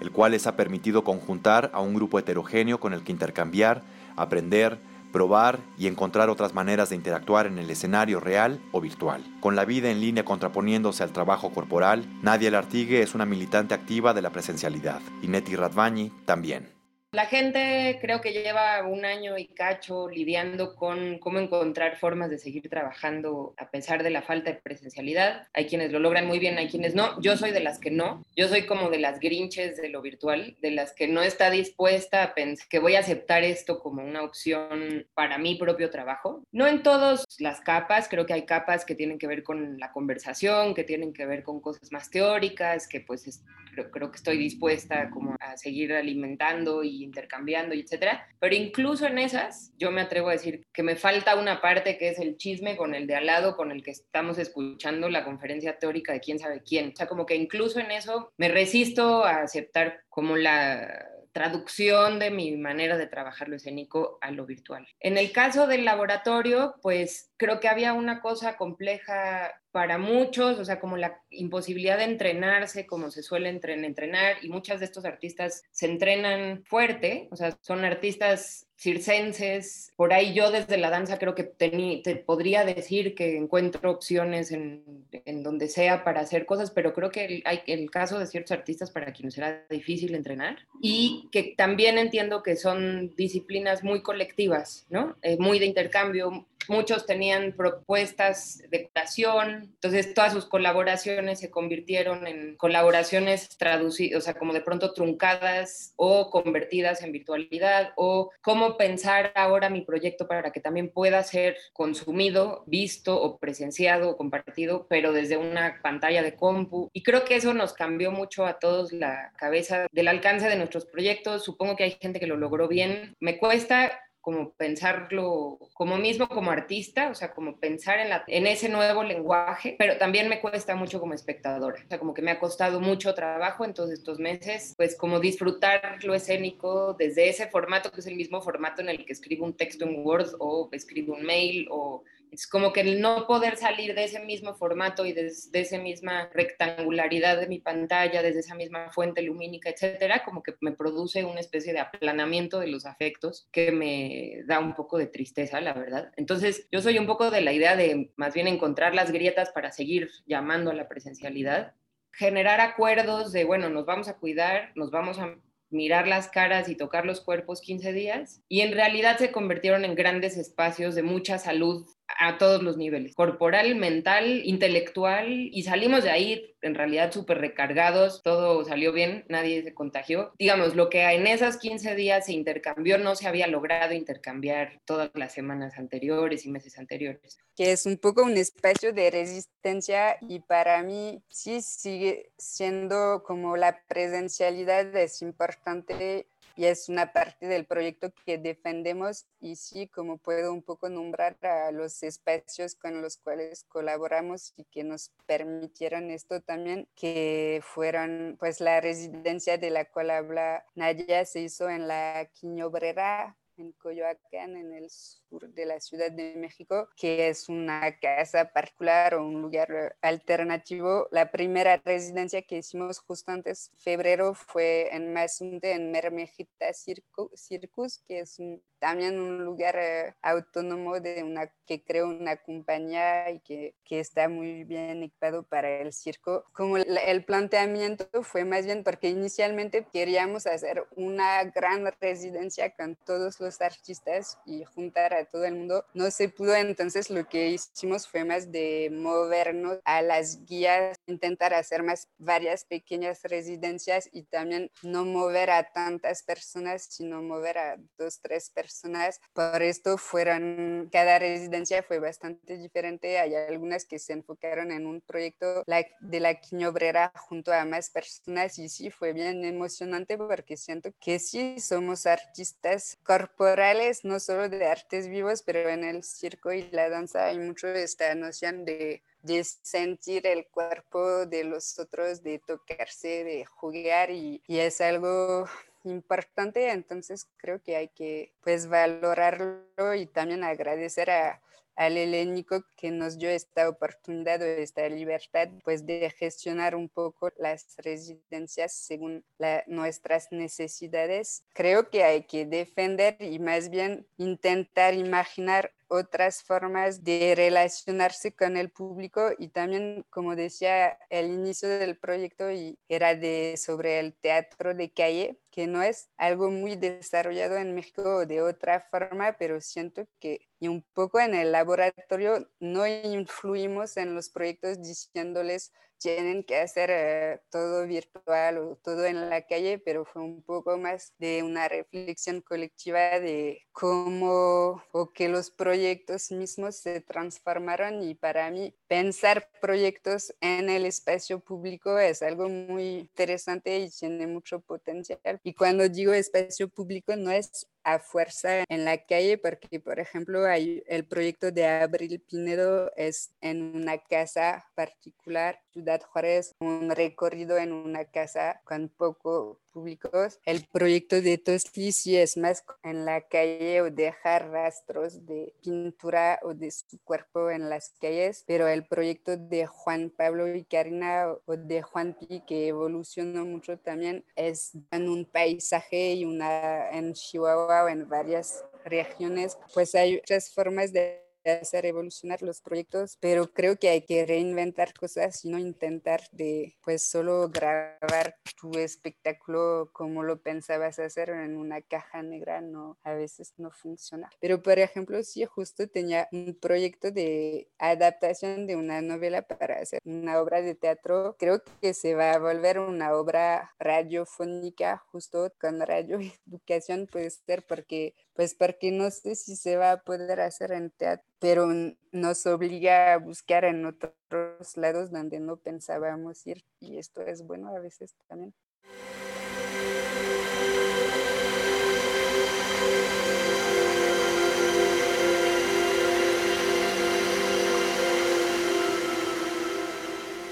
el 0.00 0.10
cual 0.10 0.32
les 0.32 0.46
ha 0.46 0.56
permitido 0.56 1.04
conjuntar 1.04 1.70
a 1.74 1.80
un 1.80 1.94
grupo 1.94 2.18
heterogéneo 2.18 2.80
con 2.80 2.92
el 2.92 3.02
que 3.02 3.12
intercambiar, 3.12 3.82
aprender, 4.16 4.78
probar 5.16 5.60
y 5.78 5.86
encontrar 5.86 6.28
otras 6.28 6.52
maneras 6.52 6.90
de 6.90 6.96
interactuar 6.96 7.46
en 7.46 7.58
el 7.58 7.70
escenario 7.70 8.20
real 8.20 8.60
o 8.70 8.82
virtual. 8.82 9.24
Con 9.40 9.56
la 9.56 9.64
vida 9.64 9.90
en 9.90 10.02
línea 10.02 10.26
contraponiéndose 10.26 11.02
al 11.02 11.12
trabajo 11.12 11.54
corporal, 11.54 12.04
Nadia 12.20 12.50
Lartigue 12.50 13.00
es 13.00 13.14
una 13.14 13.24
militante 13.24 13.72
activa 13.72 14.12
de 14.12 14.20
la 14.20 14.28
presencialidad 14.28 15.00
y 15.22 15.28
Neti 15.28 15.56
Radvani 15.56 16.12
también. 16.26 16.75
La 17.16 17.24
gente 17.24 17.96
creo 17.98 18.20
que 18.20 18.34
lleva 18.34 18.86
un 18.86 19.06
año 19.06 19.38
y 19.38 19.46
cacho 19.46 20.06
lidiando 20.06 20.76
con 20.76 21.18
cómo 21.18 21.38
encontrar 21.38 21.96
formas 21.96 22.28
de 22.28 22.36
seguir 22.36 22.68
trabajando 22.68 23.54
a 23.56 23.70
pesar 23.70 24.02
de 24.02 24.10
la 24.10 24.20
falta 24.20 24.52
de 24.52 24.58
presencialidad. 24.58 25.48
Hay 25.54 25.64
quienes 25.64 25.90
lo 25.92 25.98
logran 25.98 26.26
muy 26.26 26.38
bien, 26.38 26.58
hay 26.58 26.68
quienes 26.68 26.94
no. 26.94 27.18
Yo 27.22 27.38
soy 27.38 27.52
de 27.52 27.60
las 27.60 27.78
que 27.78 27.90
no. 27.90 28.22
Yo 28.36 28.48
soy 28.48 28.66
como 28.66 28.90
de 28.90 28.98
las 28.98 29.18
grinches 29.18 29.78
de 29.78 29.88
lo 29.88 30.02
virtual, 30.02 30.58
de 30.60 30.72
las 30.72 30.92
que 30.92 31.08
no 31.08 31.22
está 31.22 31.48
dispuesta 31.48 32.22
a 32.22 32.34
pensar 32.34 32.68
que 32.68 32.80
voy 32.80 32.96
a 32.96 33.00
aceptar 33.00 33.44
esto 33.44 33.78
como 33.78 34.04
una 34.04 34.22
opción 34.22 35.06
para 35.14 35.38
mi 35.38 35.54
propio 35.54 35.88
trabajo. 35.88 36.42
No 36.52 36.66
en 36.66 36.82
todas 36.82 37.24
las 37.38 37.62
capas, 37.62 38.08
creo 38.10 38.26
que 38.26 38.34
hay 38.34 38.44
capas 38.44 38.84
que 38.84 38.94
tienen 38.94 39.18
que 39.18 39.26
ver 39.26 39.42
con 39.42 39.78
la 39.78 39.90
conversación, 39.90 40.74
que 40.74 40.84
tienen 40.84 41.14
que 41.14 41.24
ver 41.24 41.44
con 41.44 41.62
cosas 41.62 41.90
más 41.92 42.10
teóricas, 42.10 42.86
que 42.86 43.00
pues 43.00 43.42
creo, 43.72 43.90
creo 43.90 44.10
que 44.10 44.16
estoy 44.16 44.36
dispuesta 44.36 45.08
como 45.08 45.34
a 45.40 45.56
seguir 45.56 45.94
alimentando 45.94 46.84
y 46.84 47.05
intercambiando 47.06 47.74
y 47.74 47.80
etcétera. 47.80 48.26
Pero 48.38 48.54
incluso 48.54 49.06
en 49.06 49.18
esas, 49.18 49.72
yo 49.78 49.90
me 49.90 50.02
atrevo 50.02 50.28
a 50.28 50.32
decir 50.32 50.66
que 50.72 50.82
me 50.82 50.96
falta 50.96 51.36
una 51.36 51.60
parte 51.60 51.96
que 51.96 52.10
es 52.10 52.18
el 52.18 52.36
chisme 52.36 52.76
con 52.76 52.94
el 52.94 53.06
de 53.06 53.16
al 53.16 53.26
lado, 53.26 53.56
con 53.56 53.70
el 53.70 53.82
que 53.82 53.92
estamos 53.92 54.38
escuchando 54.38 55.08
la 55.08 55.24
conferencia 55.24 55.78
teórica 55.78 56.12
de 56.12 56.20
quién 56.20 56.38
sabe 56.38 56.62
quién. 56.62 56.90
O 56.92 56.96
sea, 56.96 57.06
como 57.06 57.26
que 57.26 57.36
incluso 57.36 57.80
en 57.80 57.90
eso 57.90 58.32
me 58.36 58.48
resisto 58.48 59.24
a 59.24 59.42
aceptar 59.42 60.00
como 60.08 60.36
la 60.36 61.15
traducción 61.36 62.18
de 62.18 62.30
mi 62.30 62.56
manera 62.56 62.96
de 62.96 63.06
trabajar 63.06 63.50
lo 63.50 63.56
escénico 63.56 64.16
a 64.22 64.30
lo 64.30 64.46
virtual. 64.46 64.88
En 65.00 65.18
el 65.18 65.32
caso 65.32 65.66
del 65.66 65.84
laboratorio, 65.84 66.76
pues 66.80 67.30
creo 67.36 67.60
que 67.60 67.68
había 67.68 67.92
una 67.92 68.22
cosa 68.22 68.56
compleja 68.56 69.52
para 69.70 69.98
muchos, 69.98 70.58
o 70.58 70.64
sea, 70.64 70.80
como 70.80 70.96
la 70.96 71.20
imposibilidad 71.28 71.98
de 71.98 72.04
entrenarse 72.04 72.86
como 72.86 73.10
se 73.10 73.22
suele 73.22 73.50
entrenar, 73.50 74.42
y 74.42 74.48
muchas 74.48 74.80
de 74.80 74.86
estos 74.86 75.04
artistas 75.04 75.62
se 75.72 75.84
entrenan 75.84 76.64
fuerte, 76.64 77.28
o 77.30 77.36
sea, 77.36 77.54
son 77.60 77.84
artistas 77.84 78.65
circenses, 78.76 79.92
por 79.96 80.12
ahí 80.12 80.34
yo 80.34 80.50
desde 80.50 80.76
la 80.76 80.90
danza 80.90 81.18
creo 81.18 81.34
que 81.34 81.44
te 81.44 82.16
podría 82.16 82.64
decir 82.64 83.14
que 83.14 83.36
encuentro 83.36 83.90
opciones 83.90 84.52
en, 84.52 84.84
en, 85.12 85.42
donde 85.42 85.68
sea 85.68 86.04
para 86.04 86.20
hacer 86.20 86.44
cosas, 86.44 86.70
pero 86.70 86.92
creo 86.92 87.10
que 87.10 87.42
hay 87.46 87.60
el 87.66 87.90
caso 87.90 88.18
de 88.18 88.26
ciertos 88.26 88.52
artistas 88.52 88.90
para 88.90 89.12
quienes 89.12 89.34
será 89.34 89.64
difícil 89.70 90.14
entrenar 90.14 90.58
y 90.82 91.28
que 91.32 91.54
también 91.56 91.96
entiendo 91.96 92.42
que 92.42 92.56
son 92.56 93.14
disciplinas 93.16 93.82
muy 93.82 94.02
colectivas, 94.02 94.86
¿no? 94.90 95.16
Eh, 95.22 95.38
muy 95.38 95.58
de 95.58 95.66
intercambio, 95.66 96.46
muchos 96.68 97.06
tenían 97.06 97.52
propuestas 97.52 98.62
de 98.70 98.88
curación, 98.88 99.70
entonces 99.74 100.14
todas 100.14 100.32
sus 100.32 100.46
colaboraciones 100.46 101.40
se 101.40 101.50
convirtieron 101.50 102.26
en 102.26 102.56
colaboraciones 102.56 103.56
traducidas, 103.56 104.18
o 104.18 104.20
sea, 104.20 104.34
como 104.34 104.52
de 104.52 104.60
pronto 104.60 104.92
truncadas 104.92 105.92
o 105.96 106.30
convertidas 106.30 107.02
en 107.02 107.12
virtualidad, 107.12 107.92
o 107.96 108.30
cómo 108.42 108.76
pensar 108.76 109.32
ahora 109.34 109.70
mi 109.70 109.82
proyecto 109.82 110.26
para 110.26 110.52
que 110.52 110.60
también 110.60 110.90
pueda 110.90 111.22
ser 111.22 111.56
consumido, 111.72 112.64
visto 112.66 113.20
o 113.20 113.38
presenciado 113.38 114.10
o 114.10 114.16
compartido, 114.16 114.86
pero 114.88 115.12
desde 115.12 115.36
una 115.36 115.80
pantalla 115.82 116.22
de 116.22 116.34
compu. 116.34 116.90
Y 116.92 117.02
creo 117.02 117.24
que 117.24 117.36
eso 117.36 117.54
nos 117.54 117.72
cambió 117.72 118.10
mucho 118.10 118.46
a 118.46 118.58
todos 118.58 118.92
la 118.92 119.32
cabeza 119.36 119.86
del 119.92 120.08
alcance 120.08 120.48
de 120.48 120.56
nuestros 120.56 120.86
proyectos. 120.86 121.44
Supongo 121.44 121.76
que 121.76 121.84
hay 121.84 121.96
gente 122.00 122.20
que 122.20 122.26
lo 122.26 122.36
logró 122.36 122.68
bien. 122.68 123.14
Me 123.20 123.38
cuesta 123.38 124.00
como 124.26 124.50
pensarlo 124.54 125.60
como 125.72 125.98
mismo 125.98 126.26
como 126.26 126.50
artista, 126.50 127.10
o 127.10 127.14
sea, 127.14 127.32
como 127.32 127.60
pensar 127.60 128.00
en, 128.00 128.08
la, 128.08 128.24
en 128.26 128.48
ese 128.48 128.68
nuevo 128.68 129.04
lenguaje, 129.04 129.76
pero 129.78 129.98
también 129.98 130.28
me 130.28 130.40
cuesta 130.40 130.74
mucho 130.74 130.98
como 130.98 131.14
espectadora, 131.14 131.80
o 131.84 131.88
sea, 131.88 132.00
como 132.00 132.12
que 132.12 132.22
me 132.22 132.32
ha 132.32 132.40
costado 132.40 132.80
mucho 132.80 133.14
trabajo 133.14 133.64
en 133.64 133.72
todos 133.72 133.92
estos 133.92 134.18
meses, 134.18 134.74
pues 134.76 134.96
como 134.96 135.20
disfrutar 135.20 136.02
lo 136.02 136.12
escénico 136.12 136.94
desde 136.94 137.28
ese 137.28 137.46
formato, 137.46 137.92
que 137.92 138.00
es 138.00 138.06
el 138.08 138.16
mismo 138.16 138.42
formato 138.42 138.82
en 138.82 138.88
el 138.88 139.06
que 139.06 139.12
escribo 139.12 139.44
un 139.44 139.56
texto 139.56 139.84
en 139.84 140.04
Word 140.04 140.34
o 140.40 140.70
escribo 140.72 141.14
un 141.14 141.22
mail 141.22 141.68
o 141.70 142.02
es 142.36 142.46
como 142.46 142.70
que 142.70 142.82
el 142.82 143.00
no 143.00 143.26
poder 143.26 143.56
salir 143.56 143.94
de 143.94 144.04
ese 144.04 144.20
mismo 144.20 144.54
formato 144.54 145.06
y 145.06 145.14
de, 145.14 145.32
de, 145.50 145.60
esa 145.60 145.78
misma 145.78 146.28
rectangularidad 146.34 147.40
de 147.40 147.46
mi 147.46 147.60
pantalla, 147.60 148.20
desde 148.20 148.40
esa 148.40 148.54
misma 148.54 148.90
fuente 148.90 149.22
lumínica, 149.22 149.70
etcétera, 149.70 150.22
como 150.22 150.42
que 150.42 150.54
me 150.60 150.72
produce 150.72 151.24
una 151.24 151.40
especie 151.40 151.72
de 151.72 151.80
aplanamiento 151.80 152.60
de 152.60 152.66
los 152.66 152.84
afectos 152.84 153.48
que 153.52 153.72
me 153.72 154.42
da 154.44 154.58
un 154.58 154.74
poco 154.74 154.98
de 154.98 155.06
tristeza, 155.06 155.62
la 155.62 155.72
verdad. 155.72 156.12
Entonces, 156.16 156.68
yo 156.70 156.82
soy 156.82 156.98
un 156.98 157.06
poco 157.06 157.30
de 157.30 157.40
la 157.40 157.54
idea 157.54 157.74
de 157.74 158.12
más 158.16 158.34
bien 158.34 158.48
encontrar 158.48 158.94
las 158.94 159.12
grietas 159.12 159.50
para 159.50 159.72
seguir 159.72 160.10
llamando 160.26 160.70
a 160.70 160.74
la 160.74 160.88
presencialidad, 160.88 161.72
generar 162.12 162.60
acuerdos 162.60 163.32
de, 163.32 163.44
bueno, 163.44 163.70
nos 163.70 163.86
vamos 163.86 164.08
a 164.08 164.18
cuidar, 164.18 164.72
nos 164.74 164.90
vamos 164.90 165.18
a 165.18 165.36
mirar 165.70 166.06
las 166.06 166.28
caras 166.28 166.68
y 166.68 166.76
tocar 166.76 167.04
los 167.06 167.20
cuerpos 167.20 167.60
15 167.60 167.92
días 167.92 168.40
y 168.48 168.60
en 168.60 168.72
realidad 168.72 169.18
se 169.18 169.32
convirtieron 169.32 169.84
en 169.84 169.94
grandes 169.94 170.36
espacios 170.36 170.94
de 170.94 171.02
mucha 171.02 171.38
salud 171.38 171.86
a 172.18 172.38
todos 172.38 172.62
los 172.62 172.76
niveles, 172.76 173.14
corporal, 173.14 173.74
mental, 173.76 174.42
intelectual, 174.44 175.28
y 175.28 175.62
salimos 175.62 176.04
de 176.04 176.10
ahí 176.10 176.56
en 176.62 176.74
realidad 176.74 177.12
súper 177.12 177.38
recargados, 177.38 178.22
todo 178.22 178.64
salió 178.64 178.92
bien, 178.92 179.24
nadie 179.28 179.62
se 179.62 179.74
contagió. 179.74 180.32
Digamos, 180.38 180.74
lo 180.74 180.90
que 180.90 181.02
en 181.02 181.26
esas 181.26 181.58
15 181.58 181.94
días 181.94 182.26
se 182.26 182.32
intercambió 182.32 182.98
no 182.98 183.14
se 183.14 183.28
había 183.28 183.46
logrado 183.46 183.94
intercambiar 183.94 184.80
todas 184.84 185.10
las 185.14 185.32
semanas 185.32 185.78
anteriores 185.78 186.44
y 186.44 186.50
meses 186.50 186.78
anteriores. 186.78 187.38
Que 187.54 187.72
es 187.72 187.86
un 187.86 187.96
poco 187.98 188.22
un 188.22 188.36
espacio 188.36 188.92
de 188.92 189.10
resistencia 189.10 190.18
y 190.28 190.40
para 190.40 190.82
mí 190.82 191.22
sí 191.28 191.62
sigue 191.62 192.30
siendo 192.36 193.22
como 193.24 193.56
la 193.56 193.80
presencialidad 193.86 194.94
es 194.96 195.22
importante 195.22 196.26
y 196.56 196.64
es 196.64 196.88
una 196.88 197.12
parte 197.12 197.46
del 197.46 197.66
proyecto 197.66 198.12
que 198.24 198.38
defendemos 198.38 199.26
y 199.40 199.56
sí, 199.56 199.88
como 199.88 200.16
puedo 200.16 200.52
un 200.52 200.62
poco 200.62 200.88
nombrar 200.88 201.36
a 201.44 201.70
los 201.70 202.02
espacios 202.02 202.74
con 202.74 203.02
los 203.02 203.18
cuales 203.18 203.64
colaboramos 203.68 204.54
y 204.56 204.64
que 204.64 204.82
nos 204.82 205.10
permitieron 205.26 206.10
esto 206.10 206.40
también, 206.40 206.88
que 206.96 207.60
fueron 207.62 208.36
pues 208.38 208.60
la 208.60 208.80
residencia 208.80 209.58
de 209.58 209.70
la 209.70 209.84
cual 209.84 210.10
habla 210.10 210.64
Nadia 210.74 211.24
se 211.26 211.40
hizo 211.40 211.68
en 211.68 211.88
la 211.88 212.28
Quiñobrera 212.32 213.36
en 213.58 213.72
Coyoacán, 213.72 214.56
en 214.56 214.72
el 214.72 214.90
sur 214.90 215.25
de 215.30 215.66
la 215.66 215.80
Ciudad 215.80 216.10
de 216.10 216.34
México, 216.36 216.88
que 216.96 217.28
es 217.28 217.48
una 217.48 217.98
casa 217.98 218.52
particular 218.52 219.14
o 219.14 219.26
un 219.26 219.42
lugar 219.42 219.96
alternativo. 220.00 221.08
La 221.10 221.30
primera 221.30 221.76
residencia 221.84 222.42
que 222.42 222.58
hicimos 222.58 223.00
justo 223.00 223.32
antes 223.32 223.72
febrero 223.78 224.34
fue 224.34 224.88
en 224.94 225.12
Mazunte, 225.12 225.72
en 225.72 225.90
Mermejita 225.90 226.72
Circus, 226.72 228.02
que 228.06 228.20
es 228.20 228.40
también 228.78 229.18
un 229.18 229.44
lugar 229.44 229.76
eh, 229.78 230.14
autónomo 230.22 231.00
de 231.00 231.22
una 231.22 231.50
que 231.66 231.82
creó 231.82 232.08
una 232.08 232.36
compañía 232.36 233.30
y 233.30 233.40
que, 233.40 233.74
que, 233.84 234.00
está 234.00 234.28
muy 234.28 234.64
bien 234.64 235.02
equipado 235.02 235.42
para 235.42 235.80
el 235.80 235.92
circo. 235.92 236.44
Como 236.52 236.76
el 236.76 237.24
planteamiento 237.24 238.06
fue 238.22 238.44
más 238.44 238.66
bien 238.66 238.84
porque 238.84 239.08
inicialmente 239.08 239.86
queríamos 239.92 240.46
hacer 240.46 240.86
una 240.94 241.42
gran 241.44 241.90
residencia 242.00 242.74
con 242.74 242.96
todos 242.96 243.40
los 243.40 243.60
artistas 243.60 244.38
y 244.44 244.64
juntar 244.64 245.14
a 245.16 245.24
todo 245.24 245.44
el 245.44 245.54
mundo. 245.54 245.84
No 245.94 246.10
se 246.10 246.28
pudo, 246.28 246.54
entonces 246.54 247.10
lo 247.10 247.26
que 247.28 247.48
hicimos 247.48 248.06
fue 248.06 248.24
más 248.24 248.52
de 248.52 248.90
movernos 248.92 249.78
a 249.84 250.02
las 250.02 250.44
guías, 250.44 250.98
intentar 251.06 251.54
hacer 251.54 251.82
más 251.82 252.08
varias 252.18 252.64
pequeñas 252.64 253.22
residencias 253.24 254.08
y 254.12 254.22
también 254.22 254.70
no 254.82 255.04
mover 255.04 255.50
a 255.50 255.72
tantas 255.72 256.22
personas, 256.22 256.86
sino 256.88 257.22
mover 257.22 257.58
a 257.58 257.76
dos, 257.98 258.20
tres 258.20 258.50
personas. 258.50 259.20
Por 259.32 259.62
esto 259.62 259.98
fueron, 259.98 260.88
cada 260.92 261.18
residencia 261.18 261.82
fue 261.82 261.98
bastante 261.98 262.56
diferente. 262.56 263.18
Hay 263.18 263.34
algunas 263.34 263.84
que 263.84 263.98
se 263.98 264.12
enfocaron 264.12 264.70
en 264.70 264.86
un 264.86 265.00
proyecto 265.00 265.64
de 266.00 266.20
la 266.20 266.34
quiñobrera 266.34 267.12
junto 267.16 267.52
a 267.52 267.64
más 267.64 267.90
personas 267.90 268.58
y 268.58 268.68
sí, 268.68 268.90
fue 268.90 269.12
bien 269.12 269.44
emocionante 269.44 270.16
porque 270.16 270.56
siento 270.56 270.90
que 271.00 271.18
sí 271.18 271.58
somos 271.60 272.06
artistas 272.06 272.98
corporativos 273.02 273.56
no 274.04 274.20
solo 274.20 274.48
de 274.48 274.66
artes 274.66 275.05
vivos, 275.08 275.42
pero 275.42 275.68
en 275.68 275.84
el 275.84 276.02
circo 276.02 276.52
y 276.52 276.68
la 276.70 276.88
danza 276.88 277.26
hay 277.26 277.38
mucho 277.38 277.68
esta 277.68 278.14
noción 278.14 278.64
de, 278.64 279.02
de 279.26 279.42
sentir 279.44 280.26
el 280.26 280.46
cuerpo 280.46 281.26
de 281.26 281.44
los 281.44 281.78
otros, 281.78 282.22
de 282.22 282.38
tocarse, 282.38 283.24
de 283.24 283.44
jugar 283.44 284.10
y, 284.10 284.40
es 284.46 284.80
algo 284.80 285.46
importante, 285.84 286.70
entonces 286.70 287.26
creo 287.36 287.62
que 287.62 287.76
hay 287.76 287.88
que 287.88 288.32
pues 288.42 288.68
valorarlo 288.68 289.94
y 289.94 290.06
también 290.06 290.44
agradecer 290.44 291.10
a, 291.10 291.40
al 291.76 291.96
helénico 291.96 292.64
que 292.76 292.90
nos 292.90 293.18
dio 293.18 293.28
esta 293.28 293.68
oportunidad 293.68 294.40
o 294.42 294.44
esta 294.44 294.88
libertad 294.88 295.48
pues 295.64 295.86
de 295.86 296.10
gestionar 296.10 296.74
un 296.74 296.88
poco 296.88 297.30
las 297.38 297.76
residencias 297.78 298.72
según 298.72 299.24
nuestras 299.66 300.32
necesidades. 300.32 301.44
Creo 301.52 301.90
que 301.90 302.02
hay 302.02 302.24
que 302.24 302.46
defender 302.46 303.16
y 303.20 303.38
más 303.38 303.70
bien 303.70 304.06
intentar 304.16 304.94
imaginar 304.94 305.72
otras 305.88 306.42
formas 306.42 307.04
de 307.04 307.34
relacionarse 307.36 308.34
con 308.34 308.56
el 308.56 308.70
público 308.70 309.30
y 309.38 309.48
también, 309.48 310.04
como 310.10 310.36
decía, 310.36 310.98
el 311.10 311.26
inicio 311.26 311.68
del 311.68 311.98
proyecto 311.98 312.50
y 312.50 312.78
era 312.88 313.14
de, 313.14 313.56
sobre 313.56 314.00
el 314.00 314.14
teatro 314.14 314.74
de 314.74 314.92
calle, 314.92 315.38
que 315.50 315.66
no 315.66 315.82
es 315.82 316.10
algo 316.16 316.50
muy 316.50 316.76
desarrollado 316.76 317.56
en 317.56 317.74
México 317.74 318.26
de 318.26 318.42
otra 318.42 318.86
forma, 318.90 319.36
pero 319.38 319.60
siento 319.60 320.06
que 320.20 320.40
y 320.58 320.68
un 320.68 320.82
poco 320.94 321.20
en 321.20 321.34
el 321.34 321.52
laboratorio 321.52 322.48
no 322.60 322.86
influimos 322.86 323.96
en 323.96 324.14
los 324.14 324.30
proyectos 324.30 324.82
diciéndoles 324.82 325.72
tienen 325.98 326.44
que 326.44 326.58
hacer 326.58 326.90
eh, 326.92 327.40
todo 327.50 327.86
virtual 327.86 328.58
o 328.58 328.76
todo 328.76 329.04
en 329.04 329.28
la 329.28 329.42
calle, 329.42 329.78
pero 329.78 330.04
fue 330.04 330.22
un 330.22 330.42
poco 330.42 330.76
más 330.78 331.12
de 331.18 331.42
una 331.42 331.68
reflexión 331.68 332.40
colectiva 332.40 333.20
de 333.20 333.66
cómo 333.72 334.82
o 334.92 335.12
que 335.12 335.28
los 335.28 335.50
proyectos 335.50 336.30
mismos 336.30 336.76
se 336.76 337.00
transformaron 337.00 338.02
y 338.02 338.14
para 338.14 338.50
mí 338.50 338.74
pensar 338.88 339.48
proyectos 339.60 340.34
en 340.40 340.70
el 340.70 340.86
espacio 340.86 341.40
público 341.40 341.98
es 341.98 342.22
algo 342.22 342.48
muy 342.48 342.98
interesante 342.98 343.78
y 343.78 343.90
tiene 343.90 344.26
mucho 344.26 344.60
potencial. 344.60 345.40
Y 345.42 345.54
cuando 345.54 345.88
digo 345.88 346.12
espacio 346.12 346.68
público 346.68 347.16
no 347.16 347.30
es 347.30 347.66
a 347.86 348.00
fuerza 348.00 348.64
en 348.68 348.84
la 348.84 348.98
calle, 348.98 349.38
porque 349.38 349.78
por 349.78 350.00
ejemplo 350.00 350.44
hay 350.44 350.82
el 350.88 351.06
proyecto 351.06 351.52
de 351.52 351.66
Abril 351.66 352.20
Pinedo 352.20 352.90
es 352.96 353.32
en 353.40 353.76
una 353.76 353.98
casa 353.98 354.66
particular, 354.74 355.60
Ciudad 355.72 356.02
Juárez, 356.02 356.52
un 356.58 356.90
recorrido 356.90 357.56
en 357.58 357.72
una 357.72 358.04
casa 358.04 358.60
con 358.64 358.88
poco 358.88 359.60
públicos. 359.76 360.40
El 360.46 360.66
proyecto 360.72 361.20
de 361.20 361.36
Tosli 361.36 361.92
sí 361.92 362.16
es 362.16 362.38
más 362.38 362.64
en 362.82 363.04
la 363.04 363.20
calle 363.20 363.82
o 363.82 363.90
dejar 363.90 364.48
rastros 364.50 365.26
de 365.26 365.54
pintura 365.62 366.40
o 366.42 366.54
de 366.54 366.70
su 366.70 366.98
cuerpo 367.04 367.50
en 367.50 367.68
las 367.68 367.90
calles, 368.00 368.42
pero 368.46 368.68
el 368.68 368.86
proyecto 368.86 369.36
de 369.36 369.66
Juan 369.66 370.10
Pablo 370.16 370.52
y 370.52 370.64
Karina 370.64 371.26
o 371.44 371.56
de 371.58 371.82
Juan 371.82 372.14
Pi 372.14 372.42
que 372.46 372.68
evolucionó 372.68 373.44
mucho 373.44 373.78
también 373.78 374.24
es 374.34 374.72
en 374.90 375.10
un 375.10 375.26
paisaje 375.26 376.14
y 376.14 376.24
una 376.24 376.88
en 376.90 377.12
Chihuahua 377.12 377.75
en 377.88 378.08
varias 378.08 378.64
regiones, 378.84 379.58
pues 379.74 379.94
hay 379.94 380.16
muchas 380.16 380.50
formas 380.50 380.92
de 380.92 381.25
hacer 381.50 381.86
evolucionar 381.86 382.42
los 382.42 382.60
proyectos, 382.60 383.16
pero 383.20 383.52
creo 383.52 383.76
que 383.76 383.88
hay 383.88 384.02
que 384.02 384.26
reinventar 384.26 384.92
cosas 384.94 385.44
y 385.44 385.48
no 385.48 385.58
intentar 385.58 386.22
de 386.32 386.76
pues 386.84 387.02
solo 387.02 387.48
grabar 387.48 388.36
tu 388.60 388.78
espectáculo 388.78 389.90
como 389.92 390.22
lo 390.22 390.40
pensabas 390.40 390.98
hacer 390.98 391.30
en 391.30 391.56
una 391.56 391.80
caja 391.82 392.22
negra, 392.22 392.60
no, 392.60 392.98
a 393.02 393.14
veces 393.14 393.52
no 393.56 393.70
funciona. 393.70 394.30
Pero 394.40 394.62
por 394.62 394.78
ejemplo, 394.78 395.22
sí, 395.22 395.44
justo 395.44 395.88
tenía 395.88 396.28
un 396.32 396.56
proyecto 396.60 397.10
de 397.10 397.68
adaptación 397.78 398.66
de 398.66 398.76
una 398.76 399.00
novela 399.02 399.42
para 399.42 399.76
hacer 399.80 400.00
una 400.04 400.40
obra 400.40 400.62
de 400.62 400.74
teatro. 400.74 401.36
Creo 401.38 401.62
que 401.80 401.94
se 401.94 402.14
va 402.14 402.32
a 402.32 402.38
volver 402.38 402.78
una 402.78 403.14
obra 403.14 403.74
radiofónica 403.78 404.98
justo 405.10 405.52
con 405.60 405.80
radio 405.80 406.18
educación 406.46 407.06
puede 407.06 407.30
ser 407.30 407.64
porque 407.66 408.14
pues 408.36 408.54
porque 408.54 408.92
no 408.92 409.10
sé 409.10 409.34
si 409.34 409.56
se 409.56 409.76
va 409.76 409.92
a 409.92 410.00
poder 410.02 410.40
hacer 410.40 410.70
en 410.72 410.90
teatro, 410.90 411.26
pero 411.38 411.68
nos 412.12 412.46
obliga 412.46 413.14
a 413.14 413.18
buscar 413.18 413.64
en 413.64 413.86
otros 413.86 414.76
lados 414.76 415.10
donde 415.10 415.40
no 415.40 415.56
pensábamos 415.56 416.46
ir 416.46 416.62
y 416.78 416.98
esto 416.98 417.22
es 417.22 417.42
bueno 417.42 417.74
a 417.74 417.80
veces 417.80 418.14
también. 418.28 418.54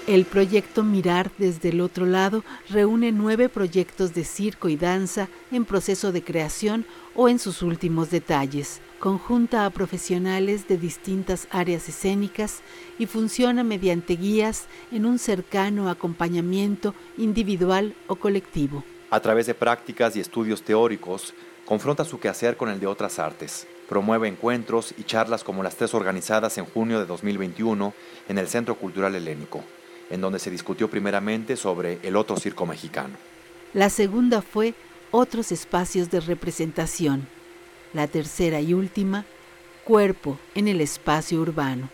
El 0.06 0.26
proyecto 0.26 0.84
Mirar 0.84 1.32
desde 1.38 1.70
el 1.70 1.80
otro 1.80 2.04
lado 2.04 2.44
reúne 2.68 3.10
nueve 3.10 3.48
proyectos 3.48 4.12
de 4.12 4.24
circo 4.24 4.68
y 4.68 4.76
danza 4.76 5.28
en 5.50 5.64
proceso 5.64 6.12
de 6.12 6.22
creación 6.22 6.84
o 7.14 7.28
en 7.28 7.38
sus 7.38 7.62
últimos 7.62 8.10
detalles. 8.10 8.80
Conjunta 8.98 9.66
a 9.66 9.70
profesionales 9.70 10.66
de 10.68 10.78
distintas 10.78 11.46
áreas 11.50 11.88
escénicas 11.88 12.62
y 12.98 13.06
funciona 13.06 13.64
mediante 13.64 14.16
guías 14.16 14.66
en 14.90 15.06
un 15.06 15.18
cercano 15.18 15.88
acompañamiento 15.88 16.94
individual 17.18 17.94
o 18.06 18.16
colectivo. 18.16 18.82
A 19.10 19.20
través 19.20 19.46
de 19.46 19.54
prácticas 19.54 20.16
y 20.16 20.20
estudios 20.20 20.62
teóricos, 20.62 21.34
confronta 21.64 22.04
su 22.04 22.18
quehacer 22.18 22.56
con 22.56 22.68
el 22.68 22.80
de 22.80 22.86
otras 22.86 23.18
artes. 23.18 23.66
Promueve 23.88 24.28
encuentros 24.28 24.94
y 24.96 25.04
charlas 25.04 25.44
como 25.44 25.62
las 25.62 25.76
tres 25.76 25.94
organizadas 25.94 26.56
en 26.58 26.64
junio 26.64 26.98
de 26.98 27.06
2021 27.06 27.92
en 28.28 28.38
el 28.38 28.48
Centro 28.48 28.76
Cultural 28.76 29.14
Helénico 29.14 29.62
en 30.10 30.20
donde 30.20 30.38
se 30.38 30.50
discutió 30.50 30.88
primeramente 30.88 31.56
sobre 31.56 31.98
el 32.02 32.16
otro 32.16 32.36
circo 32.36 32.66
mexicano. 32.66 33.14
La 33.72 33.90
segunda 33.90 34.42
fue 34.42 34.74
otros 35.10 35.52
espacios 35.52 36.10
de 36.10 36.20
representación. 36.20 37.28
La 37.92 38.08
tercera 38.08 38.60
y 38.60 38.74
última, 38.74 39.24
cuerpo 39.84 40.38
en 40.54 40.68
el 40.68 40.80
espacio 40.80 41.40
urbano. 41.40 41.90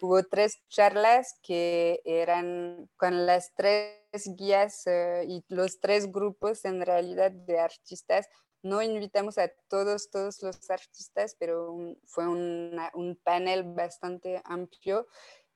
Hubo 0.00 0.22
tres 0.24 0.58
charlas 0.68 1.38
que 1.42 2.00
eran 2.04 2.88
con 2.96 3.26
las 3.26 3.52
tres 3.54 3.96
guías 4.36 4.86
eh, 4.86 5.24
y 5.26 5.44
los 5.48 5.80
tres 5.80 6.10
grupos 6.12 6.64
en 6.64 6.84
realidad 6.84 7.30
de 7.30 7.58
artistas. 7.58 8.28
No 8.62 8.82
invitamos 8.82 9.38
a 9.38 9.48
todos, 9.68 10.10
todos 10.10 10.42
los 10.42 10.70
artistas, 10.70 11.36
pero 11.38 11.76
fue 12.04 12.26
un 12.26 13.20
panel 13.22 13.62
bastante 13.62 14.40
amplio. 14.44 15.06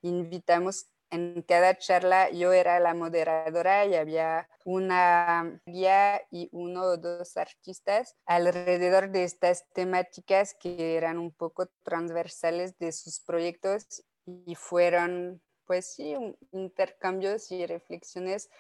Invitamos 0.03 0.87
en 1.11 1.43
cada 1.43 1.77
charla 1.77 2.31
yo 2.31 2.53
era 2.53 2.81
la 2.81 2.95
moderadora 2.95 3.87
y 3.87 3.95
había 3.95 4.49
una 4.65 5.61
guía 5.67 6.23
y 6.31 6.49
uno 6.53 6.83
o 6.83 6.97
dos 6.97 7.37
artistas 7.37 8.17
alrededor 8.27 9.11
de 9.11 9.25
estas 9.25 9.65
temáticas 9.73 10.55
que 10.59 10.97
eran 10.97 11.19
un 11.19 11.33
poco 11.33 11.67
transversales 11.83 12.79
de 12.79 12.93
sus 12.93 13.21
proyectos 13.21 14.05
y 14.25 14.55
fueron 14.55 15.43
pues 15.67 15.95
sí, 15.95 16.17
intercambios 16.51 17.53
y 17.53 17.65
reflexiones 17.65 18.51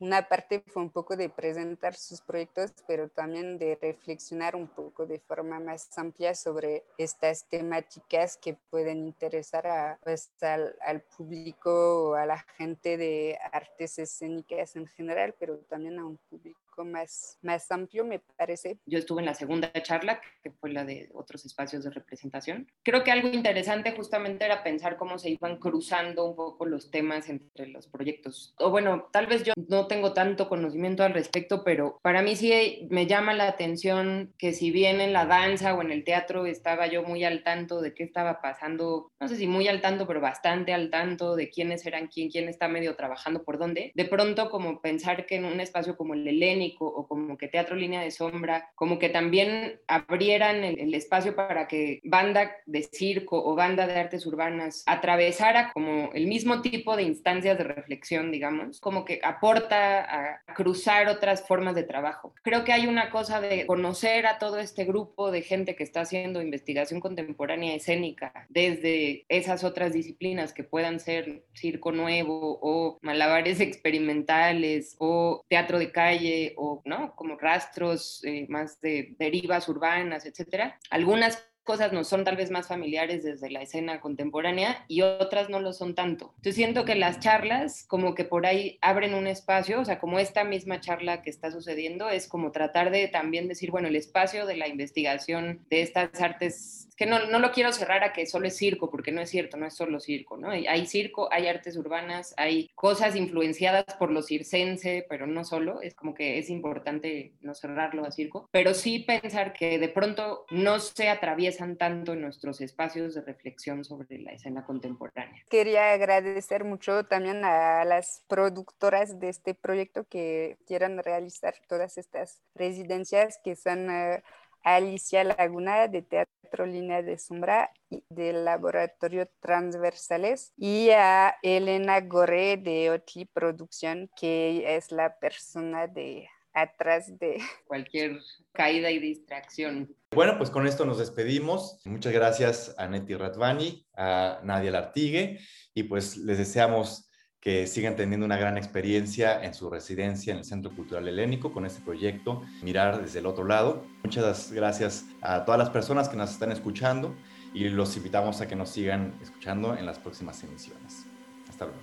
una 0.00 0.28
parte 0.28 0.62
fue 0.66 0.82
un 0.82 0.90
poco 0.90 1.16
de 1.16 1.28
presentar 1.28 1.94
sus 1.94 2.20
proyectos, 2.20 2.72
pero 2.86 3.08
también 3.08 3.58
de 3.58 3.76
reflexionar 3.80 4.54
un 4.54 4.68
poco 4.68 5.06
de 5.06 5.18
forma 5.18 5.58
más 5.58 5.96
amplia 5.98 6.34
sobre 6.34 6.84
estas 6.98 7.48
temáticas 7.48 8.36
que 8.36 8.54
pueden 8.70 8.98
interesar 8.98 9.98
pues, 10.04 10.30
al, 10.40 10.76
al, 10.82 11.00
público 11.00 12.10
o 12.10 12.14
a 12.14 12.26
la 12.26 12.38
gente 12.56 12.96
de 12.96 13.38
artes 13.52 13.98
escénicas 13.98 14.76
en 14.76 14.86
general, 14.86 15.34
pero 15.38 15.58
también 15.58 15.98
a 15.98 16.06
un 16.06 16.18
público 16.30 16.68
más, 16.84 17.38
más 17.42 17.70
amplio, 17.70 18.04
me 18.04 18.20
parece. 18.20 18.78
Yo 18.86 18.98
estuve 18.98 19.20
en 19.20 19.26
la 19.26 19.34
segunda 19.34 19.72
charla, 19.82 20.20
que 20.42 20.50
fue 20.50 20.70
la 20.70 20.84
de 20.84 21.10
otros 21.12 21.44
espacios 21.44 21.84
de 21.84 21.90
representación. 21.90 22.70
Creo 22.82 23.04
que 23.04 23.10
algo 23.10 23.28
interesante 23.28 23.92
justamente 23.92 24.44
era 24.44 24.62
pensar 24.62 24.96
cómo 24.96 25.18
se 25.18 25.30
iban 25.30 25.58
cruzando 25.58 26.24
un 26.24 26.36
poco 26.36 26.66
los 26.66 26.90
temas 26.90 27.28
entre 27.28 27.68
los 27.68 27.86
proyectos. 27.88 28.54
O 28.58 28.70
bueno, 28.70 29.08
tal 29.12 29.26
vez 29.26 29.44
yo 29.44 29.52
no 29.68 29.86
tengo 29.86 30.12
tanto 30.12 30.48
conocimiento 30.48 31.04
al 31.04 31.12
respecto, 31.12 31.62
pero 31.62 32.00
para 32.02 32.22
mí 32.22 32.36
sí 32.36 32.88
me 32.90 33.06
llama 33.06 33.34
la 33.34 33.48
atención 33.48 34.32
que 34.38 34.52
si 34.52 34.70
bien 34.70 35.00
en 35.00 35.12
la 35.12 35.26
danza 35.26 35.74
o 35.74 35.82
en 35.82 35.92
el 35.92 36.04
teatro 36.04 36.46
estaba 36.46 36.86
yo 36.86 37.02
muy 37.02 37.24
al 37.24 37.42
tanto 37.42 37.80
de 37.80 37.94
qué 37.94 38.02
estaba 38.02 38.40
pasando, 38.40 39.12
no 39.20 39.28
sé 39.28 39.36
si 39.36 39.46
muy 39.46 39.68
al 39.68 39.80
tanto, 39.80 40.06
pero 40.06 40.20
bastante 40.20 40.72
al 40.72 40.90
tanto 40.90 41.36
de 41.36 41.50
quiénes 41.50 41.84
eran 41.86 42.08
quién, 42.08 42.30
quién 42.30 42.48
está 42.48 42.68
medio 42.68 42.96
trabajando 42.96 43.44
por 43.44 43.58
dónde, 43.58 43.92
de 43.94 44.04
pronto 44.06 44.50
como 44.50 44.80
pensar 44.80 45.26
que 45.26 45.36
en 45.36 45.44
un 45.44 45.60
espacio 45.60 45.96
como 45.96 46.14
el 46.14 46.26
helénico 46.26 46.86
o 46.86 47.06
como 47.06 47.36
que 47.36 47.48
Teatro 47.48 47.76
Línea 47.76 48.00
de 48.00 48.10
Sombra, 48.10 48.70
como 48.74 48.98
que 48.98 49.10
también 49.10 49.80
abrieran 49.86 50.64
el, 50.64 50.80
el 50.80 50.94
espacio 50.94 51.36
para 51.36 51.68
que 51.68 52.00
banda 52.04 52.52
de 52.66 52.82
circo 52.82 53.44
o 53.44 53.54
banda 53.54 53.86
de 53.86 53.98
artes 53.98 54.24
urbanas 54.26 54.82
atravesara 54.86 55.72
como 55.72 56.10
el 56.14 56.26
mismo 56.26 56.62
tipo 56.62 56.96
de 56.96 57.02
instancias 57.02 57.58
de 57.58 57.64
reflexión, 57.64 58.32
digamos, 58.32 58.80
como 58.80 59.04
que 59.04 59.20
aporta 59.22 59.57
a, 59.70 60.40
cruzar 60.54 61.08
otras 61.08 61.46
formas 61.46 61.74
de 61.74 61.84
trabajo. 61.84 62.34
Creo 62.42 62.64
que 62.64 62.72
hay 62.72 62.86
una 62.86 63.10
cosa 63.10 63.40
de 63.40 63.66
conocer 63.66 64.26
a 64.26 64.38
todo 64.38 64.58
este 64.58 64.84
grupo 64.84 65.30
de 65.30 65.42
gente 65.42 65.76
que 65.76 65.84
está 65.84 66.00
haciendo 66.00 66.42
investigación 66.42 67.00
contemporánea 67.00 67.74
escénica 67.74 68.32
desde 68.48 69.24
esas 69.28 69.62
otras 69.62 69.92
disciplinas 69.92 70.52
que 70.52 70.64
puedan 70.64 70.98
ser 70.98 71.44
circo 71.54 71.92
nuevo 71.92 72.58
o 72.60 72.98
malabares 73.02 73.60
experimentales 73.60 74.96
o 74.98 75.44
teatro 75.48 75.78
de 75.78 75.92
calle 75.92 76.54
o 76.56 76.82
no 76.84 77.14
como 77.14 77.38
rastros 77.38 78.22
eh, 78.24 78.46
más 78.48 78.80
de 78.80 79.14
derivas 79.18 79.68
urbanas, 79.68 80.26
etcétera. 80.26 80.78
Algunas 80.90 81.47
cosas 81.68 81.92
nos 81.92 82.08
son 82.08 82.24
tal 82.24 82.36
vez 82.36 82.50
más 82.50 82.66
familiares 82.66 83.22
desde 83.22 83.50
la 83.50 83.60
escena 83.60 84.00
contemporánea 84.00 84.86
y 84.88 85.02
otras 85.02 85.50
no 85.50 85.60
lo 85.60 85.74
son 85.74 85.94
tanto. 85.94 86.32
Yo 86.42 86.50
siento 86.50 86.86
que 86.86 86.94
las 86.94 87.20
charlas 87.20 87.84
como 87.86 88.14
que 88.14 88.24
por 88.24 88.46
ahí 88.46 88.78
abren 88.80 89.12
un 89.12 89.26
espacio, 89.26 89.82
o 89.82 89.84
sea, 89.84 89.98
como 89.98 90.18
esta 90.18 90.44
misma 90.44 90.80
charla 90.80 91.20
que 91.20 91.28
está 91.28 91.50
sucediendo, 91.50 92.08
es 92.08 92.26
como 92.26 92.52
tratar 92.52 92.90
de 92.90 93.06
también 93.08 93.48
decir, 93.48 93.70
bueno, 93.70 93.86
el 93.86 93.96
espacio 93.96 94.46
de 94.46 94.56
la 94.56 94.66
investigación 94.66 95.60
de 95.68 95.82
estas 95.82 96.18
artes 96.22 96.87
que 96.98 97.06
no, 97.06 97.26
no, 97.26 97.38
lo 97.38 97.52
quiero 97.52 97.72
cerrar 97.72 98.02
a 98.02 98.12
que 98.12 98.26
solo 98.26 98.48
es 98.48 98.56
circo, 98.56 98.90
porque 98.90 99.12
no 99.12 99.20
es 99.20 99.30
cierto, 99.30 99.56
no 99.56 99.66
es 99.66 99.74
solo 99.74 100.00
circo, 100.00 100.36
¿no? 100.36 100.50
Hay 100.50 100.86
circo, 100.86 101.32
hay 101.32 101.46
artes 101.46 101.76
urbanas, 101.76 102.34
hay 102.36 102.72
cosas 102.74 103.14
influenciadas 103.14 103.84
por 104.00 104.10
lo 104.10 104.20
circense, 104.20 105.06
pero 105.08 105.28
no 105.28 105.44
solo, 105.44 105.80
es 105.80 105.94
como 105.94 106.12
que 106.12 106.38
es 106.38 106.50
importante 106.50 107.34
no 107.40 107.54
cerrarlo 107.54 108.04
a 108.04 108.10
circo, 108.10 108.48
pero 108.50 108.74
sí 108.74 108.98
pensar 108.98 109.52
que 109.52 109.78
de 109.78 109.88
pronto 109.88 110.44
no 110.50 110.80
se 110.80 111.08
atraviesan 111.08 111.76
tanto 111.76 112.14
en 112.14 112.20
nuestros 112.20 112.60
espacios 112.60 113.14
de 113.14 113.20
reflexión 113.20 113.84
sobre 113.84 114.18
la 114.18 114.32
escena 114.32 114.64
contemporánea. 114.64 115.44
Quería 115.48 115.92
agradecer 115.92 116.64
mucho 116.64 117.04
también 117.04 117.44
a 117.44 117.84
las 117.84 118.24
productoras 118.26 119.20
de 119.20 119.28
este 119.28 119.54
proyecto 119.54 120.02
que 120.02 120.58
quieran 120.66 120.98
realizar 120.98 121.54
todas 121.68 121.96
estas 121.96 122.42
residencias 122.56 123.38
que 123.44 123.54
son... 123.54 123.88
Uh, 123.88 124.20
Alicia 124.62 125.24
Laguna 125.24 125.88
de 125.88 126.02
Teatro 126.02 126.66
Línea 126.66 127.02
de 127.02 127.18
Sombra 127.18 127.70
y 127.90 128.02
del 128.08 128.44
Laboratorio 128.44 129.28
Transversales 129.40 130.52
y 130.56 130.90
a 130.90 131.36
Elena 131.42 132.00
Goré 132.00 132.56
de 132.56 132.90
Oti 132.90 133.24
Producción, 133.26 134.10
que 134.18 134.76
es 134.76 134.90
la 134.92 135.18
persona 135.18 135.86
de 135.86 136.28
atrás 136.52 137.18
de 137.18 137.38
cualquier 137.66 138.18
caída 138.52 138.90
y 138.90 138.98
distracción. 138.98 139.94
Bueno, 140.12 140.38
pues 140.38 140.50
con 140.50 140.66
esto 140.66 140.84
nos 140.84 140.98
despedimos. 140.98 141.80
Muchas 141.84 142.12
gracias 142.12 142.74
a 142.78 142.88
Neti 142.88 143.14
Ratvani, 143.14 143.86
a 143.94 144.40
Nadia 144.42 144.70
Lartigue 144.70 145.40
y 145.74 145.84
pues 145.84 146.16
les 146.16 146.38
deseamos 146.38 147.07
que 147.48 147.66
sigan 147.66 147.96
teniendo 147.96 148.26
una 148.26 148.36
gran 148.36 148.58
experiencia 148.58 149.42
en 149.42 149.54
su 149.54 149.70
residencia 149.70 150.34
en 150.34 150.40
el 150.40 150.44
Centro 150.44 150.70
Cultural 150.70 151.08
Helénico 151.08 151.50
con 151.50 151.64
este 151.64 151.80
proyecto 151.80 152.42
Mirar 152.60 153.00
desde 153.00 153.20
el 153.20 153.26
otro 153.26 153.46
lado. 153.46 153.86
Muchas 154.04 154.52
gracias 154.52 155.06
a 155.22 155.46
todas 155.46 155.58
las 155.58 155.70
personas 155.70 156.10
que 156.10 156.18
nos 156.18 156.30
están 156.30 156.52
escuchando 156.52 157.14
y 157.54 157.70
los 157.70 157.96
invitamos 157.96 158.42
a 158.42 158.48
que 158.48 158.54
nos 158.54 158.68
sigan 158.68 159.14
escuchando 159.22 159.74
en 159.74 159.86
las 159.86 159.98
próximas 159.98 160.44
emisiones. 160.44 161.06
Hasta 161.48 161.64
luego. 161.64 161.80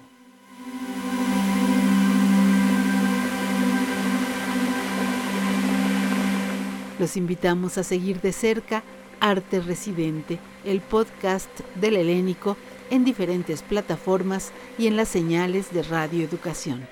Los 6.99 7.17
invitamos 7.17 7.79
a 7.79 7.83
seguir 7.83 8.21
de 8.21 8.33
cerca 8.33 8.83
Arte 9.19 9.61
Residente, 9.61 10.37
el 10.63 10.81
podcast 10.81 11.49
del 11.73 11.95
Helénico 11.95 12.55
en 12.89 13.05
diferentes 13.05 13.61
plataformas 13.61 14.51
y 14.77 14.87
en 14.87 14.97
las 14.97 15.07
señales 15.07 15.73
de 15.73 15.83
Radio 15.83 16.23
Educación. 16.23 16.87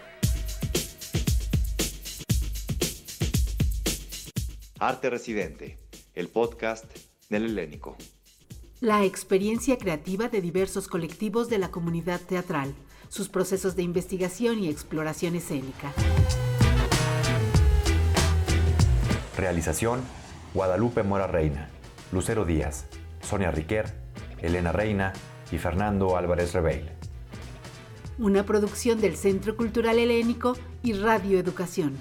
Arte 4.80 5.10
Residente, 5.10 5.78
el 6.14 6.28
podcast 6.28 6.86
del 7.30 7.46
Helénico. 7.46 7.96
La 8.82 9.06
experiencia 9.06 9.78
creativa 9.78 10.28
de 10.28 10.42
diversos 10.42 10.90
colectivos 10.90 11.50
de 11.50 11.58
la 11.58 11.72
comunidad 11.72 12.20
teatral, 12.20 12.76
sus 13.08 13.30
procesos 13.30 13.78
de 13.78 13.84
investigación 13.84 14.60
y 14.60 14.70
exploración 14.70 15.36
escénica. 15.36 15.94
Realización, 19.38 20.02
Guadalupe 20.54 21.04
Mora 21.04 21.28
Reina, 21.28 21.70
Lucero 22.12 22.44
Díaz, 22.44 22.88
Sonia 23.22 23.52
Riquer, 23.52 23.94
Elena 24.42 24.74
Reina 24.74 25.14
y 25.54 25.60
Fernando 25.60 26.18
Álvarez 26.18 26.54
Rebeil. 26.54 26.89
Una 28.18 28.44
producción 28.44 29.00
del 29.00 29.16
Centro 29.16 29.56
Cultural 29.56 30.00
Helénico 30.00 30.58
y 30.82 30.94
Radio 30.94 31.39
Educación. 31.39 31.98